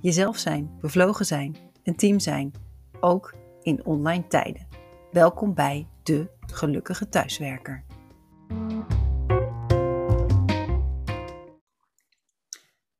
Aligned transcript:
Jezelf 0.00 0.38
zijn, 0.38 0.70
bevlogen 0.80 1.26
zijn, 1.26 1.56
een 1.82 1.96
team 1.96 2.18
zijn, 2.18 2.52
ook 3.00 3.34
in 3.62 3.84
online 3.84 4.26
tijden. 4.26 4.66
Welkom 5.12 5.54
bij 5.54 5.86
de 6.02 6.28
gelukkige 6.52 7.08
thuiswerker. 7.08 7.84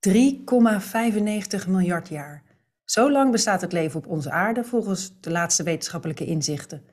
...3,95 0.09 1.69
miljard 1.69 2.09
jaar. 2.09 2.43
Zo 2.85 3.11
lang 3.11 3.31
bestaat 3.31 3.61
het 3.61 3.73
leven 3.73 3.99
op 3.99 4.07
onze 4.07 4.31
aarde 4.31 4.65
volgens 4.65 5.21
de 5.21 5.31
laatste 5.31 5.63
wetenschappelijke 5.63 6.25
inzichten. 6.25 6.85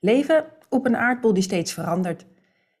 Leven 0.00 0.44
op 0.68 0.86
een 0.86 0.96
aardbol 0.96 1.34
die 1.34 1.42
steeds 1.42 1.72
verandert. 1.72 2.26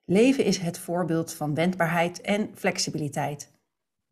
Leven 0.04 0.44
is 0.44 0.58
het 0.58 0.78
voorbeeld 0.78 1.34
van 1.34 1.54
wendbaarheid 1.54 2.20
en 2.20 2.50
flexibiliteit. 2.54 3.52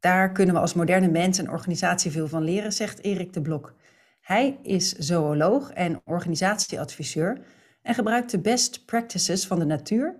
Daar 0.00 0.32
kunnen 0.32 0.54
we 0.54 0.60
als 0.60 0.74
moderne 0.74 1.08
mens 1.08 1.38
en 1.38 1.50
organisatie 1.50 2.10
veel 2.10 2.28
van 2.28 2.42
leren, 2.42 2.72
zegt 2.72 3.02
Erik 3.02 3.32
de 3.32 3.42
Blok. 3.42 3.74
Hij 4.20 4.58
is 4.62 4.92
zooloog 4.92 5.70
en 5.70 6.00
organisatieadviseur 6.04 7.40
en 7.82 7.94
gebruikt 7.94 8.30
de 8.30 8.40
best 8.40 8.84
practices 8.84 9.46
van 9.46 9.58
de 9.58 9.64
natuur 9.64 10.16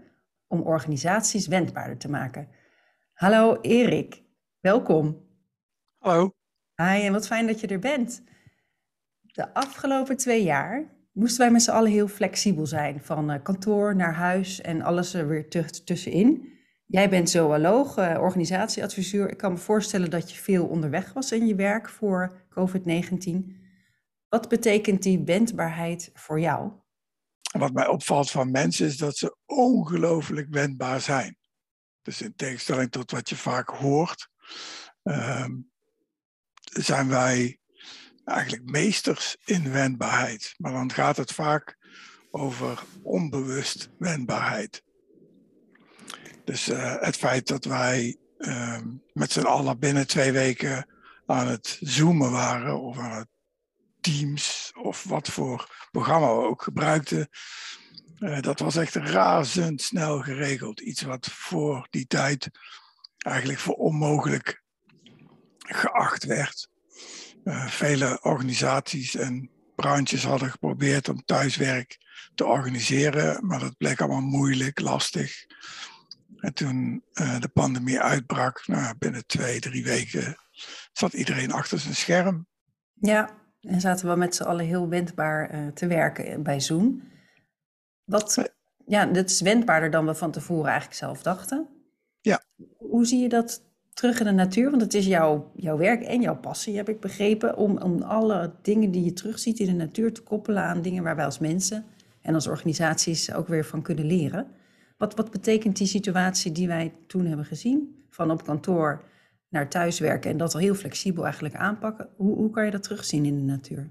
om 0.47 0.61
organisaties 0.61 1.47
wendbaarder 1.47 1.99
te 1.99 2.11
maken. 2.11 2.49
Hallo 3.13 3.59
Erik, 3.61 4.23
welkom. 4.61 5.25
Hallo. 5.99 6.35
Hi, 6.75 7.05
en 7.05 7.13
wat 7.13 7.27
fijn 7.27 7.47
dat 7.47 7.61
je 7.61 7.67
er 7.67 7.79
bent. 7.79 8.23
De 9.21 9.55
afgelopen 9.55 10.17
twee 10.17 10.43
jaar 10.43 10.95
moesten 11.13 11.41
wij 11.41 11.51
met 11.51 11.63
z'n 11.63 11.71
allen 11.71 11.91
heel 11.91 12.09
flexibel 12.09 12.67
zijn, 12.67 13.01
van 13.01 13.31
eh, 13.31 13.43
kantoor 13.43 13.97
naar 13.97 14.15
huis 14.15 14.61
en 14.61 14.83
alles 14.83 15.15
er 15.15 15.29
weer 15.29 15.49
tussenin. 15.85 16.56
Jij 16.87 17.09
bent 17.09 17.31
zooloog, 17.31 17.99
uh, 17.99 18.17
organisatieadviseur. 18.21 19.31
Ik 19.31 19.37
kan 19.37 19.53
me 19.53 19.59
voorstellen 19.59 20.11
dat 20.11 20.31
je 20.31 20.37
veel 20.37 20.67
onderweg 20.67 21.13
was 21.13 21.33
in 21.33 21.47
je 21.47 21.55
werk 21.55 21.89
voor 21.89 22.47
COVID-19. 22.51 23.65
Wat 24.29 24.49
betekent 24.49 25.03
die 25.03 25.23
wendbaarheid 25.25 26.11
voor 26.15 26.41
jou? 26.41 26.73
Wat 27.59 27.73
mij 27.73 27.87
opvalt 27.87 28.31
van 28.31 28.51
mensen 28.51 28.87
is 28.87 28.97
dat 28.97 29.17
ze 29.17 29.37
ongelooflijk 29.47 30.47
wendbaar 30.51 31.01
zijn. 31.01 31.37
Dus 32.03 32.23
in 32.23 32.35
tegenstelling 32.37 32.91
tot 32.91 33.11
wat 33.11 33.29
je 33.29 33.37
vaak 33.37 33.69
hoort, 33.69 34.29
uh, 35.03 35.49
zijn 36.63 37.09
wij 37.09 37.59
eigenlijk 38.25 38.71
meesters 38.71 39.37
in 39.45 39.73
wendbaarheid. 39.73 40.55
Maar 40.57 40.73
dan 40.73 40.93
gaat 40.93 41.17
het 41.17 41.33
vaak 41.33 41.77
over 42.31 42.83
onbewust 43.03 43.91
wendbaarheid. 43.99 44.83
Dus 46.47 46.69
uh, 46.69 46.95
het 47.01 47.17
feit 47.17 47.47
dat 47.47 47.65
wij 47.65 48.17
uh, 48.39 48.81
met 49.13 49.33
z'n 49.33 49.41
allen 49.41 49.79
binnen 49.79 50.07
twee 50.07 50.33
weken 50.33 50.89
aan 51.27 51.49
het 51.49 51.79
zoomen 51.81 52.31
waren 52.31 52.81
of 52.81 52.99
aan 52.99 53.19
het 53.19 53.29
Teams 54.01 54.73
of 54.83 55.05
wat 55.05 55.29
voor 55.29 55.89
programma 55.91 56.37
we 56.37 56.43
ook 56.43 56.63
gebruikten, 56.63 57.29
uh, 58.19 58.41
dat 58.41 58.61
was 58.61 58.77
echt 58.77 58.95
razendsnel 58.95 60.21
geregeld. 60.21 60.81
Iets 60.81 61.03
wat 61.03 61.27
voor 61.33 61.87
die 61.91 62.07
tijd 62.07 62.51
eigenlijk 63.19 63.59
voor 63.59 63.75
onmogelijk 63.75 64.63
geacht 65.59 66.25
werd. 66.25 66.69
Uh, 67.45 67.67
vele 67.67 68.19
organisaties 68.23 69.15
en 69.15 69.51
branches 69.75 70.25
hadden 70.25 70.51
geprobeerd 70.51 71.09
om 71.09 71.25
thuiswerk 71.25 71.99
te 72.35 72.45
organiseren, 72.45 73.47
maar 73.47 73.59
dat 73.61 73.77
bleek 73.77 74.01
allemaal 74.01 74.21
moeilijk, 74.21 74.81
lastig. 74.81 75.47
En 76.41 76.55
toen 76.55 77.03
uh, 77.13 77.41
de 77.41 77.49
pandemie 77.49 78.01
uitbrak, 78.01 78.67
nou, 78.67 78.95
binnen 78.99 79.27
twee, 79.27 79.61
drie 79.61 79.85
weken 79.85 80.37
zat 80.93 81.13
iedereen 81.13 81.53
achter 81.53 81.79
zijn 81.79 81.95
scherm. 81.95 82.47
Ja, 82.95 83.31
en 83.61 83.81
zaten 83.81 84.09
we 84.09 84.17
met 84.17 84.35
z'n 84.35 84.43
allen 84.43 84.65
heel 84.65 84.89
wendbaar 84.89 85.55
uh, 85.55 85.67
te 85.67 85.87
werken 85.87 86.43
bij 86.43 86.61
Zoom. 86.61 87.03
Wat, 88.05 88.53
ja, 88.87 89.07
dat 89.07 89.31
is 89.31 89.41
wendbaarder 89.41 89.91
dan 89.91 90.07
we 90.07 90.15
van 90.15 90.31
tevoren 90.31 90.67
eigenlijk 90.71 90.99
zelf 90.99 91.23
dachten. 91.23 91.69
Ja. 92.21 92.45
Hoe 92.77 93.07
zie 93.07 93.21
je 93.21 93.29
dat 93.29 93.63
terug 93.93 94.19
in 94.19 94.27
de 94.27 94.33
natuur? 94.33 94.71
Want 94.71 94.83
het 94.83 94.95
is 94.95 95.07
jouw, 95.07 95.53
jouw 95.55 95.77
werk 95.77 96.03
en 96.03 96.21
jouw 96.21 96.37
passie, 96.37 96.77
heb 96.77 96.89
ik 96.89 97.01
begrepen, 97.01 97.57
om, 97.57 97.79
om 97.79 98.03
alle 98.03 98.55
dingen 98.63 98.91
die 98.91 99.05
je 99.05 99.13
terugziet 99.13 99.59
in 99.59 99.67
de 99.67 99.73
natuur 99.73 100.13
te 100.13 100.23
koppelen 100.23 100.63
aan 100.63 100.83
dingen 100.83 101.03
waar 101.03 101.17
wij 101.17 101.25
als 101.25 101.39
mensen 101.39 101.85
en 102.21 102.35
als 102.35 102.47
organisaties 102.47 103.33
ook 103.33 103.49
weer 103.49 103.65
van 103.65 103.83
kunnen 103.83 104.07
leren. 104.07 104.47
Wat, 104.97 105.15
wat 105.15 105.31
betekent 105.31 105.77
die 105.77 105.87
situatie 105.87 106.53
die 106.53 106.67
wij 106.67 106.95
toen 107.07 107.27
hebben 107.27 107.47
gezien, 107.47 108.07
van 108.11 108.31
op 108.31 108.45
kantoor 108.45 109.05
naar 109.49 109.69
thuiswerken 109.69 110.31
en 110.31 110.37
dat 110.37 110.55
al 110.55 110.61
heel 110.61 110.75
flexibel 110.75 111.25
eigenlijk 111.25 111.55
aanpakken? 111.55 112.13
Hoe, 112.17 112.37
hoe 112.37 112.51
kan 112.51 112.65
je 112.65 112.71
dat 112.71 112.83
terugzien 112.83 113.25
in 113.25 113.37
de 113.37 113.43
natuur? 113.43 113.91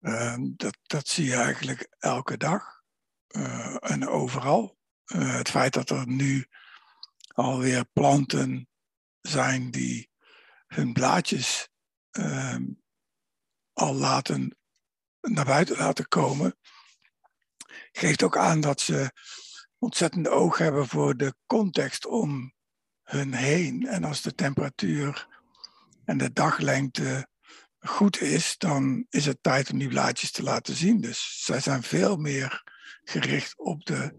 Uh, 0.00 0.36
dat, 0.40 0.78
dat 0.82 1.08
zie 1.08 1.24
je 1.24 1.34
eigenlijk 1.34 1.94
elke 1.98 2.36
dag 2.36 2.82
uh, 3.28 3.76
en 3.80 4.08
overal. 4.08 4.78
Uh, 5.06 5.36
het 5.36 5.48
feit 5.48 5.72
dat 5.72 5.90
er 5.90 6.06
nu 6.06 6.46
alweer 7.34 7.84
planten 7.92 8.68
zijn 9.20 9.70
die 9.70 10.10
hun 10.66 10.92
blaadjes 10.92 11.68
ehm, 12.10 12.64
al 13.72 13.94
laten, 13.94 14.56
naar 15.20 15.44
buiten 15.44 15.76
laten 15.76 16.08
komen, 16.08 16.58
geeft 17.92 18.22
ook 18.22 18.36
aan 18.36 18.60
dat 18.60 18.80
ze 18.80 19.10
ontzettend 19.78 20.28
oog 20.28 20.58
hebben 20.58 20.88
voor 20.88 21.16
de 21.16 21.34
context 21.46 22.06
om 22.06 22.52
hun 23.02 23.34
heen. 23.34 23.86
En 23.86 24.04
als 24.04 24.22
de 24.22 24.34
temperatuur 24.34 25.28
en 26.04 26.18
de 26.18 26.32
daglengte 26.32 27.28
goed 27.78 28.20
is, 28.20 28.54
dan 28.58 29.06
is 29.10 29.26
het 29.26 29.38
tijd 29.40 29.72
om 29.72 29.78
die 29.78 29.88
blaadjes 29.88 30.30
te 30.30 30.42
laten 30.42 30.74
zien. 30.74 31.00
Dus 31.00 31.42
zij 31.44 31.60
zijn 31.60 31.82
veel 31.82 32.16
meer 32.16 32.62
gericht 33.04 33.58
op 33.58 33.84
de 33.84 34.14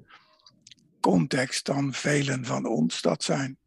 context 1.00 1.66
dan 1.66 1.94
velen 1.94 2.46
van 2.46 2.66
ons 2.66 3.02
dat 3.02 3.24
zijn. 3.24 3.58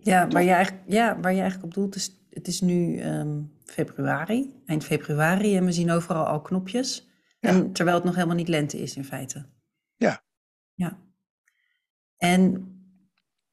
Ja, 0.00 0.28
waar 0.28 0.42
je 0.42 0.50
eigenlijk, 0.50 0.84
ja, 0.86 1.20
waar 1.20 1.32
je 1.32 1.40
eigenlijk 1.40 1.64
op 1.64 1.74
doelt 1.74 1.94
is, 1.94 2.18
het 2.30 2.48
is 2.48 2.60
nu 2.60 3.02
um, 3.02 3.52
februari, 3.64 4.54
eind 4.66 4.84
februari, 4.84 5.56
en 5.56 5.64
we 5.64 5.72
zien 5.72 5.90
overal 5.90 6.26
al 6.26 6.40
knopjes. 6.40 7.08
En 7.44 7.72
terwijl 7.72 7.96
het 7.96 8.06
nog 8.06 8.14
helemaal 8.14 8.36
niet 8.36 8.48
lente 8.48 8.78
is 8.78 8.96
in 8.96 9.04
feite. 9.04 9.46
Ja. 9.96 10.24
Ja. 10.74 10.98
En 12.16 12.68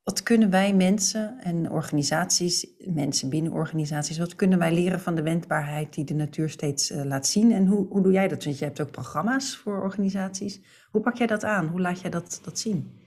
wat 0.04 0.24
kunnen 0.24 0.50
wij 0.50 0.74
mensen 0.74 1.40
en 1.40 1.70
organisaties, 1.70 2.68
mensen 2.78 3.30
binnen 3.30 3.52
organisaties, 3.52 4.18
wat 4.18 4.36
kunnen 4.36 4.60
wij 4.60 4.74
leren 4.74 5.00
van 5.00 5.16
de 5.16 5.22
wendbaarheid 5.22 5.94
die 5.94 6.06
de 6.06 6.14
natuur 6.14 6.50
steeds 6.50 6.92
uh, 6.92 7.04
laat 7.04 7.28
zien? 7.28 7.52
En 7.52 7.66
hoe, 7.66 7.88
hoe 7.88 8.02
doe 8.02 8.12
jij 8.12 8.28
dat? 8.28 8.44
Want 8.44 8.60
je 8.60 8.66
hebt 8.66 8.82
ook 8.82 8.92
programma's 8.92 9.58
voor 9.58 9.82
organisaties. 9.82 10.62
Hoe 10.92 11.02
pak 11.02 11.16
jij 11.16 11.28
dat 11.28 11.44
aan? 11.44 11.68
Hoe 11.68 11.82
laat 11.82 12.02
jij 12.02 12.10
dat, 12.10 12.40
dat 12.44 12.60
zien? 12.60 13.00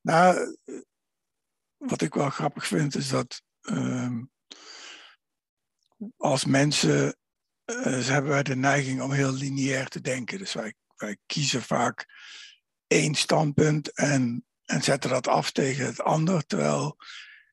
Nou, 0.00 0.56
wat 1.76 2.00
ik 2.00 2.14
wel 2.14 2.30
grappig 2.30 2.66
vind 2.66 2.94
is 2.94 3.08
dat 3.08 3.42
uh, 3.62 4.18
als 6.16 6.44
mensen 6.44 7.16
uh, 7.66 8.06
hebben 8.06 8.30
wij 8.30 8.42
de 8.42 8.56
neiging 8.56 9.02
om 9.02 9.12
heel 9.12 9.32
lineair 9.32 9.88
te 9.88 10.00
denken. 10.00 10.38
Dus 10.38 10.52
wij, 10.52 10.74
wij 10.96 11.16
kiezen 11.26 11.62
vaak 11.62 12.06
één 12.86 13.14
standpunt 13.14 13.92
en, 13.92 14.44
en 14.64 14.82
zetten 14.82 15.10
dat 15.10 15.28
af 15.28 15.50
tegen 15.50 15.86
het 15.86 16.00
ander. 16.00 16.46
Terwijl 16.46 16.96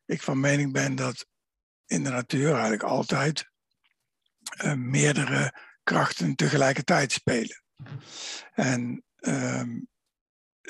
ik 0.05 0.21
van 0.21 0.39
mening 0.39 0.73
ben 0.73 0.95
dat 0.95 1.25
in 1.85 2.03
de 2.03 2.09
natuur 2.09 2.51
eigenlijk 2.51 2.83
altijd 2.83 3.49
uh, 4.63 4.73
meerdere 4.73 5.57
krachten 5.83 6.35
tegelijkertijd 6.35 7.11
spelen. 7.11 7.63
En 8.53 9.03
um, 9.19 9.87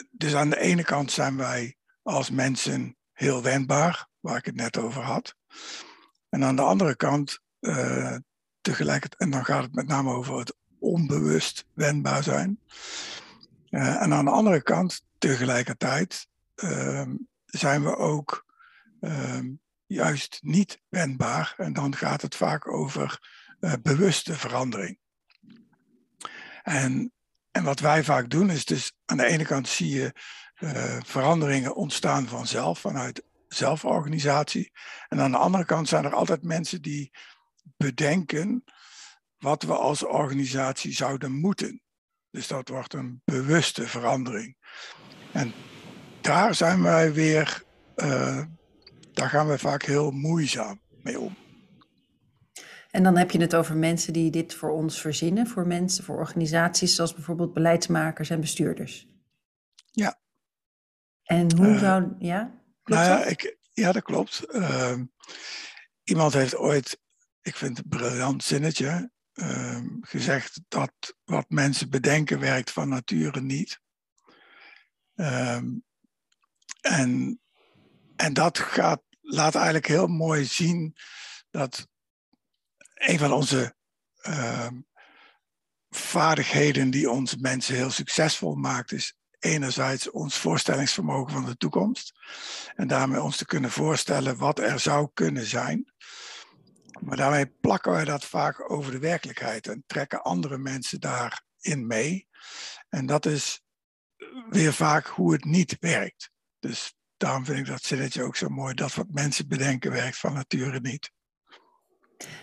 dus 0.09 0.35
aan 0.35 0.49
de 0.49 0.59
ene 0.59 0.83
kant 0.83 1.11
zijn 1.11 1.37
wij 1.37 1.75
als 2.01 2.29
mensen 2.29 2.97
heel 3.11 3.41
wendbaar, 3.41 4.07
waar 4.19 4.37
ik 4.37 4.45
het 4.45 4.55
net 4.55 4.77
over 4.77 5.01
had. 5.01 5.35
En 6.29 6.43
aan 6.43 6.55
de 6.55 6.61
andere 6.61 6.95
kant 6.95 7.39
uh, 7.59 8.15
tegelijkertijd, 8.61 9.21
en 9.21 9.29
dan 9.29 9.45
gaat 9.45 9.63
het 9.63 9.73
met 9.73 9.87
name 9.87 10.13
over 10.13 10.37
het 10.37 10.55
onbewust 10.79 11.65
wendbaar 11.73 12.23
zijn. 12.23 12.59
Uh, 13.69 14.01
en 14.01 14.13
aan 14.13 14.25
de 14.25 14.31
andere 14.31 14.61
kant, 14.61 15.05
tegelijkertijd, 15.17 16.27
uh, 16.55 17.07
zijn 17.45 17.83
we 17.83 17.97
ook 17.97 18.45
uh, 19.01 19.39
juist 19.85 20.39
niet 20.41 20.81
wendbaar. 20.89 21.53
En 21.57 21.73
dan 21.73 21.95
gaat 21.95 22.21
het 22.21 22.35
vaak 22.35 22.71
over 22.71 23.19
uh, 23.59 23.73
bewuste 23.81 24.33
verandering. 24.33 24.99
En, 26.63 27.11
en 27.51 27.63
wat 27.63 27.79
wij 27.79 28.03
vaak 28.03 28.29
doen 28.29 28.49
is 28.49 28.65
dus 28.65 28.93
aan 29.05 29.17
de 29.17 29.25
ene 29.25 29.45
kant 29.45 29.67
zie 29.67 29.89
je 29.89 30.13
uh, 30.59 30.97
veranderingen 31.05 31.75
ontstaan 31.75 32.27
vanzelf, 32.27 32.79
vanuit 32.79 33.23
zelforganisatie. 33.47 34.71
En 35.07 35.19
aan 35.19 35.31
de 35.31 35.37
andere 35.37 35.65
kant 35.65 35.87
zijn 35.87 36.05
er 36.05 36.13
altijd 36.13 36.43
mensen 36.43 36.81
die 36.81 37.11
bedenken 37.77 38.63
wat 39.37 39.63
we 39.63 39.73
als 39.73 40.03
organisatie 40.03 40.93
zouden 40.93 41.31
moeten. 41.31 41.81
Dus 42.29 42.47
dat 42.47 42.69
wordt 42.69 42.93
een 42.93 43.21
bewuste 43.25 43.87
verandering. 43.87 44.57
En 45.33 45.53
daar 46.21 46.55
zijn 46.55 46.81
wij 46.81 47.13
weer, 47.13 47.63
uh, 47.95 48.43
daar 49.13 49.29
gaan 49.29 49.47
we 49.47 49.57
vaak 49.57 49.83
heel 49.83 50.11
moeizaam 50.11 50.81
mee 51.01 51.19
om. 51.19 51.35
En 52.91 53.03
dan 53.03 53.17
heb 53.17 53.31
je 53.31 53.39
het 53.41 53.55
over 53.55 53.77
mensen 53.77 54.13
die 54.13 54.31
dit 54.31 54.53
voor 54.53 54.69
ons 54.69 55.01
verzinnen, 55.01 55.47
voor 55.47 55.67
mensen, 55.67 56.03
voor 56.03 56.17
organisaties 56.17 56.95
zoals 56.95 57.13
bijvoorbeeld 57.13 57.53
beleidsmakers 57.53 58.29
en 58.29 58.39
bestuurders. 58.39 59.07
Ja. 59.91 60.19
En 61.23 61.57
hoe 61.57 61.67
uh, 61.67 61.79
zou, 61.79 62.15
ja? 62.19 62.61
nou 62.83 63.05
ja, 63.05 63.23
ik, 63.23 63.57
ja, 63.73 63.91
dat 63.91 64.03
klopt. 64.03 64.45
Uh, 64.49 64.99
iemand 66.03 66.33
heeft 66.33 66.55
ooit, 66.55 67.00
ik 67.41 67.55
vind 67.55 67.77
het 67.77 67.85
een 67.85 67.97
briljant 67.99 68.43
zinnetje, 68.43 69.11
uh, 69.33 69.81
gezegd 70.01 70.61
dat 70.67 71.15
wat 71.23 71.49
mensen 71.49 71.89
bedenken 71.89 72.39
werkt 72.39 72.71
van 72.71 72.89
nature 72.89 73.41
niet. 73.41 73.79
Um, 75.15 75.83
en, 76.81 77.39
en 78.15 78.33
dat 78.33 78.59
gaat, 78.59 79.01
laat 79.21 79.55
eigenlijk 79.55 79.87
heel 79.87 80.07
mooi 80.07 80.45
zien 80.45 80.95
dat 81.49 81.87
een 82.93 83.19
van 83.19 83.31
onze 83.31 83.75
uh, 84.21 84.67
vaardigheden 85.89 86.89
die 86.89 87.09
ons 87.09 87.35
mensen 87.35 87.75
heel 87.75 87.89
succesvol 87.89 88.55
maakt, 88.55 88.91
is 88.91 89.15
enerzijds 89.39 90.09
ons 90.09 90.37
voorstellingsvermogen 90.37 91.31
van 91.31 91.45
de 91.45 91.57
toekomst. 91.57 92.13
En 92.75 92.87
daarmee 92.87 93.21
ons 93.21 93.37
te 93.37 93.45
kunnen 93.45 93.71
voorstellen 93.71 94.37
wat 94.37 94.59
er 94.59 94.79
zou 94.79 95.09
kunnen 95.13 95.45
zijn. 95.45 95.90
Maar 97.01 97.17
daarmee 97.17 97.45
plakken 97.45 97.91
wij 97.91 98.05
dat 98.05 98.25
vaak 98.25 98.71
over 98.71 98.91
de 98.91 98.99
werkelijkheid 98.99 99.67
en 99.67 99.83
trekken 99.87 100.21
andere 100.21 100.57
mensen 100.57 100.99
daarin 100.99 101.87
mee. 101.87 102.27
En 102.89 103.05
dat 103.05 103.25
is 103.25 103.61
weer 104.49 104.73
vaak 104.73 105.07
hoe 105.07 105.33
het 105.33 105.45
niet 105.45 105.77
werkt. 105.79 106.31
Dus 106.59 106.95
daarom 107.17 107.45
vind 107.45 107.59
ik 107.59 107.65
dat 107.65 107.83
zinnetje 107.83 108.23
ook 108.23 108.35
zo 108.35 108.49
mooi. 108.49 108.73
Dat 108.73 108.93
wat 108.93 109.07
mensen 109.11 109.47
bedenken 109.47 109.91
werkt 109.91 110.17
van 110.17 110.33
nature 110.33 110.79
niet. 110.79 111.11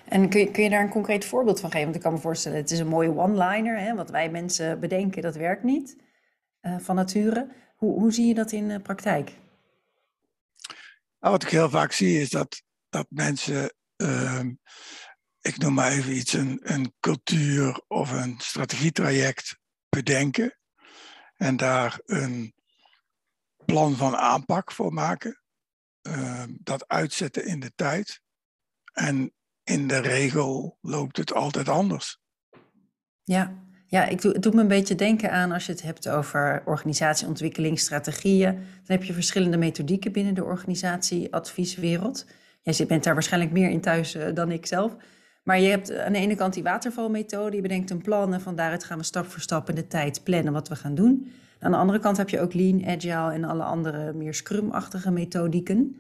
En 0.05 0.29
kun 0.29 0.41
je, 0.41 0.51
kun 0.51 0.63
je 0.63 0.71
daar 0.71 0.83
een 0.83 0.89
concreet 0.89 1.25
voorbeeld 1.25 1.61
van 1.61 1.71
geven? 1.71 1.85
Want 1.85 1.97
ik 1.97 2.03
kan 2.03 2.13
me 2.13 2.19
voorstellen, 2.19 2.59
het 2.59 2.71
is 2.71 2.79
een 2.79 2.89
mooie 2.89 3.17
one-liner. 3.17 3.95
Wat 3.95 4.11
wij 4.11 4.31
mensen 4.31 4.81
bedenken, 4.81 5.23
dat 5.23 5.37
werkt 5.37 5.63
niet 5.63 5.97
uh, 6.63 6.79
van 6.79 6.95
nature. 6.95 7.49
Hoe, 7.77 8.01
hoe 8.01 8.13
zie 8.13 8.27
je 8.27 8.35
dat 8.35 8.53
in 8.53 8.69
de 8.69 8.81
praktijk? 8.81 9.33
Nou, 11.21 11.33
wat 11.33 11.43
ik 11.43 11.49
heel 11.49 11.71
vaak 11.71 11.93
zie 11.93 12.21
is 12.21 12.31
dat, 12.31 12.63
dat 12.89 13.07
mensen, 13.09 13.73
ik 15.41 15.59
noem 15.59 15.75
maar 15.75 15.93
even 15.93 16.17
iets, 16.17 16.33
een, 16.33 16.61
een 16.63 16.95
cultuur 17.01 17.83
of 17.87 18.11
een 18.11 18.35
strategietraject 18.39 19.59
bedenken. 19.89 20.59
En 21.37 21.57
daar 21.57 22.01
een 22.05 22.55
plan 23.65 23.97
van 23.97 24.17
aanpak 24.17 24.73
voor 24.73 24.93
maken. 24.93 25.43
Uh, 26.03 26.45
dat 26.49 26.89
uitzetten 26.89 27.47
in 27.47 27.61
de 27.61 27.73
tijd. 27.75 28.21
En 28.93 29.33
in 29.65 29.89
de 29.89 29.99
regel 29.99 30.79
loopt 30.81 31.17
het 31.17 31.33
altijd 31.33 31.69
anders. 31.69 32.19
Ja, 33.25 33.63
ja 33.87 34.05
ik 34.05 34.21
doe, 34.21 34.33
het 34.33 34.43
doet 34.43 34.55
me 34.55 34.61
een 34.61 34.69
beetje 34.69 34.95
denken 34.95 35.33
aan 35.33 35.53
als 35.53 35.67
je 35.67 35.73
het 35.73 35.83
hebt 35.83 36.09
over 36.09 36.63
organisatieontwikkeling, 36.65 37.79
strategieën. 37.79 38.53
Dan 38.53 38.97
heb 38.97 39.05
je 39.05 39.13
verschillende 39.13 39.57
methodieken 39.57 40.13
binnen 40.13 40.35
de 40.35 40.45
organisatieadvieswereld. 40.45 42.27
Jij 42.63 42.87
bent 42.87 43.05
daar 43.05 43.15
waarschijnlijk 43.15 43.53
meer 43.53 43.71
in 43.71 43.81
thuis 43.81 44.17
uh, 44.17 44.25
dan 44.35 44.53
ik 44.53 44.67
zelf. 44.67 44.97
Maar 45.43 45.61
je 45.61 45.69
hebt 45.69 45.99
aan 45.99 46.13
de 46.13 46.19
ene 46.19 46.35
kant 46.35 46.55
die 46.55 46.63
watervalmethode. 46.63 47.57
Je 47.57 47.63
bedenkt 47.63 47.91
een 47.91 48.03
plan 48.03 48.33
en 48.33 48.41
van 48.41 48.57
daaruit 48.57 48.85
gaan 48.85 48.99
we 48.99 49.05
stap 49.05 49.27
voor 49.27 49.41
stap 49.41 49.69
in 49.69 49.75
de 49.75 49.87
tijd 49.87 50.23
plannen 50.25 50.53
wat 50.53 50.69
we 50.69 50.77
gaan 50.77 50.95
doen. 50.95 51.33
Aan 51.61 51.71
de 51.71 51.77
andere 51.77 51.99
kant 51.99 52.17
heb 52.17 52.29
je 52.29 52.41
ook 52.41 52.55
Lean, 52.55 52.87
Agile 52.87 53.33
en 53.33 53.45
alle 53.45 53.63
andere 53.63 54.13
meer 54.13 54.35
Scrum-achtige 54.35 55.11
methodieken. 55.11 55.97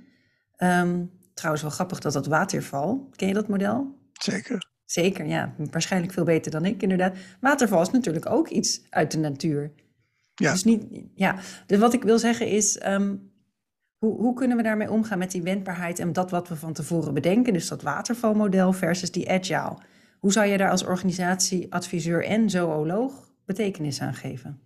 Um, 0.59 1.11
trouwens 1.35 1.63
wel 1.63 1.73
grappig 1.73 1.99
dat 1.99 2.13
dat 2.13 2.27
waterval, 2.27 3.09
ken 3.17 3.29
je 3.29 3.35
dat 3.35 3.49
model? 3.49 3.97
Zeker. 4.13 4.71
Zeker, 4.85 5.27
ja. 5.27 5.55
Waarschijnlijk 5.71 6.13
veel 6.13 6.25
beter 6.25 6.51
dan 6.51 6.65
ik, 6.65 6.83
inderdaad. 6.83 7.17
Waterval 7.41 7.83
is 7.83 7.91
natuurlijk 7.91 8.31
ook 8.31 8.49
iets 8.49 8.87
uit 8.91 9.11
de 9.11 9.19
natuur. 9.19 9.73
Ja. 10.35 10.53
Dus, 10.53 10.65
niet, 10.65 10.85
ja. 11.15 11.37
dus 11.67 11.79
wat 11.79 11.93
ik 11.93 12.03
wil 12.03 12.19
zeggen 12.19 12.47
is, 12.47 12.87
um, 12.87 13.28
hoe, 13.99 14.17
hoe 14.17 14.35
kunnen 14.35 14.57
we 14.57 14.63
daarmee 14.63 14.91
omgaan 14.91 15.19
met 15.19 15.31
die 15.31 15.43
wendbaarheid 15.43 15.99
en 15.99 16.13
dat 16.13 16.31
wat 16.31 16.49
we 16.49 16.57
van 16.57 16.73
tevoren 16.73 17.15
bedenken, 17.15 17.53
dus 17.53 17.69
dat 17.69 17.83
watervalmodel 17.83 18.73
versus 18.73 19.11
die 19.11 19.31
agile? 19.31 19.79
Hoe 20.19 20.33
zou 20.33 20.47
je 20.47 20.57
daar 20.57 20.71
als 20.71 20.85
organisatieadviseur 20.85 22.25
en 22.25 22.51
zooloog 22.51 23.33
betekenis 23.45 24.01
aan 24.01 24.15
geven? 24.15 24.61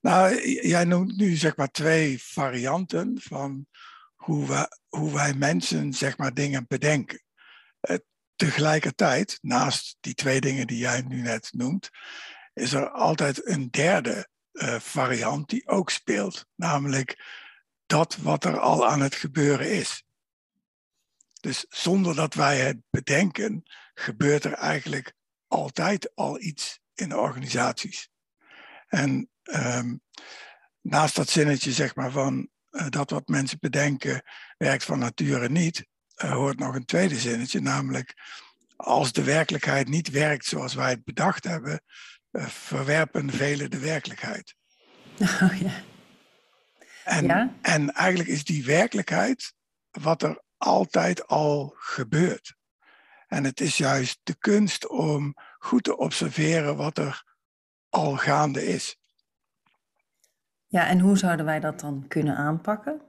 Nou, 0.00 0.50
jij 0.68 0.84
noemt 0.84 1.16
nu 1.16 1.36
zeg 1.36 1.56
maar 1.56 1.70
twee 1.70 2.22
varianten 2.22 3.20
van 3.20 3.66
hoe, 4.14 4.46
we, 4.46 4.76
hoe 4.88 5.12
wij 5.12 5.34
mensen 5.34 5.92
zeg 5.92 6.18
maar 6.18 6.34
dingen 6.34 6.64
bedenken. 6.68 7.22
Uh, 7.90 7.96
tegelijkertijd, 8.36 9.38
naast 9.40 9.96
die 10.00 10.14
twee 10.14 10.40
dingen 10.40 10.66
die 10.66 10.78
jij 10.78 11.02
nu 11.08 11.20
net 11.20 11.48
noemt, 11.52 11.90
is 12.54 12.72
er 12.72 12.90
altijd 12.90 13.46
een 13.46 13.70
derde 13.70 14.28
uh, 14.52 14.74
variant 14.74 15.48
die 15.48 15.68
ook 15.68 15.90
speelt. 15.90 16.46
Namelijk 16.54 17.16
dat 17.88 18.16
wat 18.16 18.44
er 18.44 18.58
al 18.58 18.86
aan 18.86 19.00
het 19.00 19.14
gebeuren 19.14 19.70
is. 19.70 20.04
Dus 21.40 21.66
zonder 21.68 22.14
dat 22.14 22.34
wij 22.34 22.58
het 22.58 22.76
bedenken, 22.90 23.62
gebeurt 23.94 24.44
er 24.44 24.52
eigenlijk 24.52 25.12
altijd 25.46 26.14
al 26.14 26.40
iets 26.40 26.80
in 26.94 27.08
de 27.08 27.16
organisaties. 27.16 28.08
En 28.86 29.30
um, 29.42 30.00
naast 30.80 31.16
dat 31.16 31.28
zinnetje 31.28 31.72
zeg 31.72 31.94
maar 31.94 32.10
van 32.10 32.48
uh, 32.70 32.86
dat 32.88 33.10
wat 33.10 33.28
mensen 33.28 33.58
bedenken 33.60 34.22
werkt 34.56 34.84
van 34.84 34.98
nature 34.98 35.48
niet, 35.48 35.86
uh, 36.24 36.32
hoort 36.32 36.58
nog 36.58 36.74
een 36.74 36.84
tweede 36.84 37.18
zinnetje, 37.18 37.60
namelijk 37.60 38.14
als 38.76 39.12
de 39.12 39.22
werkelijkheid 39.22 39.88
niet 39.88 40.10
werkt 40.10 40.44
zoals 40.44 40.74
wij 40.74 40.90
het 40.90 41.04
bedacht 41.04 41.44
hebben, 41.44 41.82
uh, 42.32 42.46
verwerpen 42.46 43.30
velen 43.30 43.70
de 43.70 43.78
werkelijkheid. 43.78 44.54
Oh, 45.42 45.60
ja. 45.60 45.82
En, 47.08 47.24
ja? 47.24 47.52
en 47.62 47.92
eigenlijk 47.92 48.28
is 48.28 48.44
die 48.44 48.64
werkelijkheid 48.64 49.52
wat 49.90 50.22
er 50.22 50.42
altijd 50.56 51.26
al 51.26 51.74
gebeurt. 51.76 52.56
En 53.26 53.44
het 53.44 53.60
is 53.60 53.76
juist 53.76 54.20
de 54.22 54.34
kunst 54.38 54.88
om 54.88 55.34
goed 55.58 55.84
te 55.84 55.96
observeren 55.96 56.76
wat 56.76 56.98
er 56.98 57.24
al 57.88 58.16
gaande 58.16 58.66
is. 58.66 58.96
Ja, 60.66 60.88
en 60.88 61.00
hoe 61.00 61.18
zouden 61.18 61.46
wij 61.46 61.60
dat 61.60 61.80
dan 61.80 62.04
kunnen 62.08 62.36
aanpakken? 62.36 63.00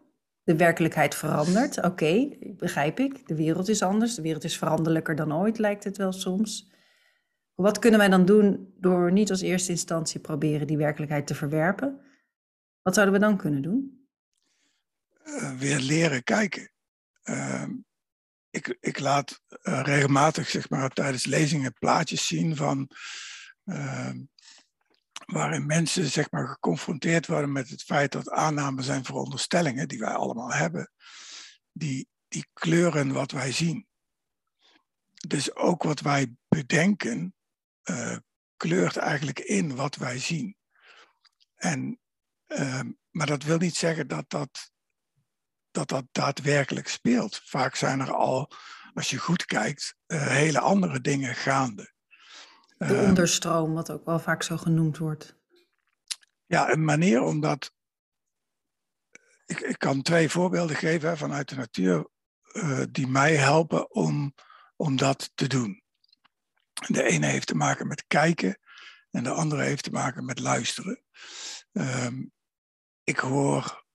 De 0.44 0.56
werkelijkheid 0.56 1.16
verandert, 1.16 1.78
oké, 1.78 1.88
okay, 1.88 2.38
begrijp 2.58 3.00
ik. 3.00 3.28
De 3.28 3.36
wereld 3.36 3.70
is 3.70 3.82
anders, 3.82 4.16
de 4.16 4.22
wereld 4.22 4.44
is 4.44 4.58
veranderlijker 4.58 5.16
dan 5.16 5.34
ooit, 5.34 5.58
lijkt 5.58 5.84
het 5.84 5.98
wel 5.98 6.12
soms. 6.12 6.72
Wat 7.56 7.80
kunnen 7.80 8.00
wij 8.00 8.10
dan 8.10 8.26
doen 8.26 8.74
door 8.78 9.12
niet 9.12 9.30
als 9.30 9.42
eerste 9.42 9.72
instantie 9.72 10.20
proberen 10.20 10.68
die 10.68 10.78
werkelijkheid 10.78 11.28
te 11.28 11.36
verwerpen? 11.36 12.02
Wat 12.90 12.98
zouden 12.98 13.20
we 13.20 13.28
dan 13.28 13.38
kunnen 13.38 13.62
doen? 13.62 14.08
Uh, 15.26 15.58
weer 15.58 15.80
leren 15.80 16.24
kijken. 16.24 16.72
Uh, 17.24 17.68
ik, 18.50 18.78
ik, 18.80 19.00
laat 19.00 19.42
uh, 19.50 19.82
regelmatig 19.84 20.50
zeg 20.50 20.70
maar, 20.70 20.90
tijdens 20.90 21.26
lezingen 21.26 21.74
plaatjes 21.74 22.28
zien 22.28 22.56
van 22.56 22.90
ehm, 23.66 24.22
waarin 25.26 25.66
mensen 25.66 26.06
zeg 26.06 26.32
maar, 26.32 26.48
geconfronteerd 26.48 27.28
worden 27.28 27.52
met 27.52 27.70
het 27.70 27.84
feit 27.84 28.12
dat 28.12 28.30
aannames 28.30 28.86
zijn 28.86 29.06
veronderstellingen, 29.06 29.88
die 29.88 30.00
wij 30.00 30.14
allemaal 30.14 30.54
hebben, 30.54 30.92
die, 31.72 32.08
die 32.28 32.48
kleuren 32.54 33.14
wat 33.14 33.32
wij 33.32 33.52
zien. 33.52 33.88
Dus 35.28 35.56
ook 35.56 35.84
wat 35.84 36.00
wij 36.00 36.36
bedenken, 36.48 37.36
uh, 37.84 38.18
kleurt 38.58 38.98
eigenlijk 38.98 39.40
in 39.40 39.76
wat 39.76 39.96
wij 39.96 40.20
zien. 40.20 40.56
En, 41.56 42.00
uh, 42.50 42.82
maar 43.10 43.28
dat 43.28 43.44
wil 43.44 43.58
niet 43.58 43.76
zeggen 43.76 44.08
dat 44.08 44.30
dat, 44.30 44.72
dat 45.72 45.88
dat 45.88 46.06
daadwerkelijk 46.12 46.88
speelt. 46.88 47.42
Vaak 47.44 47.76
zijn 47.76 48.00
er 48.00 48.14
al, 48.14 48.52
als 48.94 49.10
je 49.10 49.18
goed 49.18 49.46
kijkt, 49.46 49.96
uh, 50.08 50.28
hele 50.28 50.60
andere 50.60 51.02
dingen 51.02 51.36
gaande. 51.36 51.94
De 52.78 52.86
ehm, 52.86 53.08
onderstroom, 53.08 53.74
wat 53.74 53.92
ook 53.92 54.06
wel 54.06 54.20
vaak 54.20 54.44
zo 54.44 54.58
genoemd 54.58 54.98
wordt. 54.98 55.38
Ja, 56.46 56.72
een 56.72 56.84
manier 56.84 57.22
om 57.22 57.40
dat 57.40 57.72
ik, 59.46 59.60
ik 59.60 59.80
kan 59.80 60.02
twee 60.02 60.30
voorbeelden 60.30 60.76
geven 60.76 61.18
vanuit 61.18 61.50
de 61.50 61.56
natuur 61.56 62.10
uh, 62.52 62.84
die 62.92 63.08
mij 63.08 63.36
helpen 63.36 63.92
om, 63.92 64.34
om 64.76 64.96
dat 64.96 65.32
te 65.36 65.48
doen. 65.48 65.84
De 66.88 67.04
ene 67.04 67.26
heeft 67.26 67.48
te 67.48 67.56
maken 67.56 67.88
met 67.88 68.04
kijken 68.08 68.60
en 69.12 69.24
de 69.24 69.30
andere 69.30 69.64
heeft 69.64 69.84
te 69.84 69.92
maken 69.92 70.26
met 70.26 70.40
luisteren. 70.40 71.04
Um, 71.72 72.32
ik 73.10 73.18
hoor, 73.18 73.86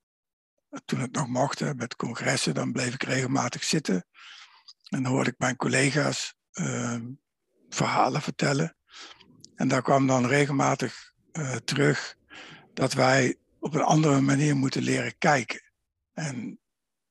toen 0.84 1.00
het 1.00 1.12
nog 1.12 1.28
mocht, 1.28 1.74
met 1.74 1.96
congressen, 1.96 2.54
dan 2.54 2.72
bleef 2.72 2.94
ik 2.94 3.02
regelmatig 3.02 3.64
zitten. 3.64 4.06
En 4.88 5.02
dan 5.02 5.12
hoorde 5.12 5.30
ik 5.30 5.38
mijn 5.38 5.56
collega's 5.56 6.34
uh, 6.52 7.00
verhalen 7.68 8.22
vertellen. 8.22 8.76
En 9.54 9.68
daar 9.68 9.82
kwam 9.82 10.06
dan 10.06 10.26
regelmatig 10.26 11.12
uh, 11.32 11.56
terug 11.56 12.16
dat 12.72 12.92
wij 12.92 13.36
op 13.58 13.74
een 13.74 13.82
andere 13.82 14.20
manier 14.20 14.56
moeten 14.56 14.82
leren 14.82 15.18
kijken. 15.18 15.62
En, 16.12 16.60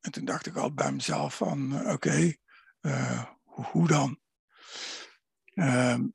en 0.02 0.12
toen 0.12 0.26
dacht 0.26 0.46
ik 0.46 0.56
al 0.56 0.74
bij 0.74 0.92
mezelf 0.92 1.36
van, 1.36 1.74
uh, 1.74 1.92
oké, 1.92 2.34
uh, 2.82 3.24
hoe 3.44 3.88
dan? 3.88 4.20
Ehm, 5.54 6.08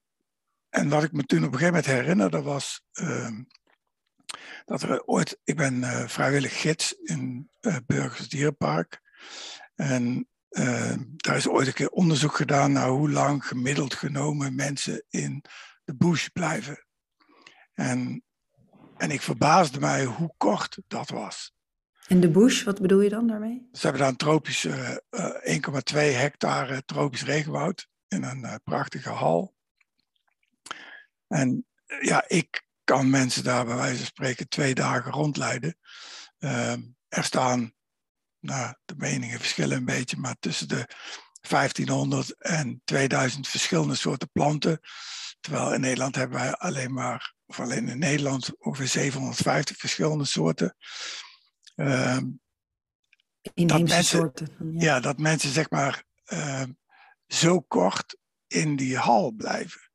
en 0.69 0.89
wat 0.89 1.03
ik 1.03 1.13
me 1.13 1.23
toen 1.23 1.45
op 1.45 1.53
een 1.53 1.59
gegeven 1.59 1.75
moment 1.75 1.87
herinnerde 1.87 2.43
was 2.43 2.83
ehm, 2.93 3.43
dat 4.65 4.83
er 4.83 5.05
ooit, 5.05 5.41
ik 5.45 5.57
ben 5.57 5.75
uh, 5.75 6.07
vrijwillig 6.07 6.61
gids 6.61 6.93
in 6.93 7.51
uh, 7.61 7.77
Burgers 7.87 8.29
Dierenpark. 8.29 9.01
En 9.75 10.29
uh, 10.51 10.95
daar 11.17 11.37
is 11.37 11.49
ooit 11.49 11.67
een 11.67 11.73
keer 11.73 11.89
onderzoek 11.91 12.37
gedaan 12.37 12.73
naar 12.73 12.89
hoe 12.89 13.11
lang 13.11 13.47
gemiddeld 13.47 13.95
genomen 13.95 14.55
mensen 14.55 15.05
in 15.09 15.45
de 15.85 15.97
bush 15.97 16.27
blijven. 16.27 16.85
En, 17.75 18.25
en 18.97 19.11
ik 19.11 19.23
verbaasde 19.23 19.81
mij 19.81 20.05
hoe 20.05 20.35
kort 20.37 20.79
dat 20.87 21.09
was. 21.09 21.53
En 22.07 22.21
de 22.21 22.31
bush, 22.31 22.65
wat 22.65 22.81
bedoel 22.81 23.01
je 23.01 23.09
dan 23.09 23.27
daarmee? 23.27 23.69
Ze 23.73 23.81
hebben 23.81 24.01
daar 24.01 24.11
een 24.11 24.17
tropisch 24.17 24.67
1,2 24.67 24.73
hectare 25.95 26.85
tropisch 26.85 27.25
regenwoud 27.25 27.89
in 28.09 28.23
een 28.23 28.61
prachtige 28.65 29.11
hal. 29.11 29.55
En 31.27 31.67
ja, 32.01 32.25
ik 32.29 32.68
kan 32.89 33.11
mensen 33.11 33.45
daar 33.45 33.65
bij 33.65 33.77
wijze 33.77 33.97
van 33.97 34.07
spreken 34.07 34.49
twee 34.49 34.75
dagen 34.75 35.13
rondleiden. 35.13 35.77
Uh, 36.39 36.73
er 37.09 37.25
staan, 37.25 37.73
nou, 38.39 38.75
de 38.85 38.95
meningen 38.97 39.39
verschillen 39.39 39.77
een 39.77 39.85
beetje, 39.85 40.17
maar 40.17 40.37
tussen 40.41 40.69
de 40.69 40.89
1500 41.49 42.35
en 42.39 42.81
2000 42.85 43.49
verschillende 43.49 43.95
soorten 43.95 44.31
planten. 44.33 44.81
Terwijl 45.41 45.75
in 45.75 45.81
Nederland 45.81 46.15
hebben 46.15 46.39
wij 46.39 46.53
alleen 46.53 46.93
maar, 46.93 47.35
of 47.47 47.61
alleen 47.61 47.89
in 47.89 47.99
Nederland, 47.99 48.59
ongeveer 48.59 48.89
750 48.89 49.77
verschillende 49.77 50.25
soorten. 50.25 50.77
Uh, 51.77 52.19
Inheemse 53.55 53.95
mensen, 53.95 54.19
soorten. 54.19 54.49
Ja. 54.59 54.95
ja. 54.95 55.01
dat 55.01 55.19
mensen 55.19 55.51
zeg 55.51 55.71
maar 55.71 56.05
uh, 56.27 56.65
zo 57.27 57.61
kort 57.61 58.17
in 58.47 58.77
die 58.77 58.97
hal 58.97 59.31
blijven. 59.31 59.88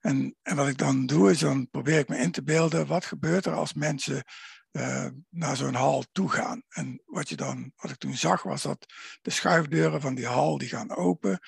En, 0.00 0.36
en 0.42 0.56
wat 0.56 0.68
ik 0.68 0.78
dan 0.78 1.06
doe, 1.06 1.30
is 1.30 1.38
dan 1.38 1.70
probeer 1.70 1.98
ik 1.98 2.08
me 2.08 2.16
in 2.16 2.30
te 2.30 2.42
beelden, 2.42 2.86
wat 2.86 3.04
gebeurt 3.04 3.46
er 3.46 3.54
als 3.54 3.72
mensen 3.72 4.24
uh, 4.72 5.06
naar 5.28 5.56
zo'n 5.56 5.74
hal 5.74 6.04
toe 6.12 6.28
gaan. 6.28 6.62
En 6.68 7.02
wat, 7.06 7.28
je 7.28 7.36
dan, 7.36 7.72
wat 7.76 7.90
ik 7.90 7.96
toen 7.96 8.16
zag, 8.16 8.42
was 8.42 8.62
dat 8.62 8.86
de 9.22 9.30
schuifdeuren 9.30 10.00
van 10.00 10.14
die 10.14 10.26
hal 10.26 10.58
die 10.58 10.68
gaan 10.68 10.96
open. 10.96 11.40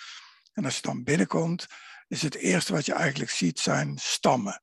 En 0.53 0.65
als 0.65 0.77
je 0.77 0.83
dan 0.83 1.05
binnenkomt, 1.05 1.67
is 2.09 2.23
het 2.23 2.35
eerste 2.35 2.73
wat 2.73 2.87
je 2.87 2.93
eigenlijk 2.93 3.31
ziet 3.31 3.61
zijn 3.61 3.99
stammen. 3.99 4.63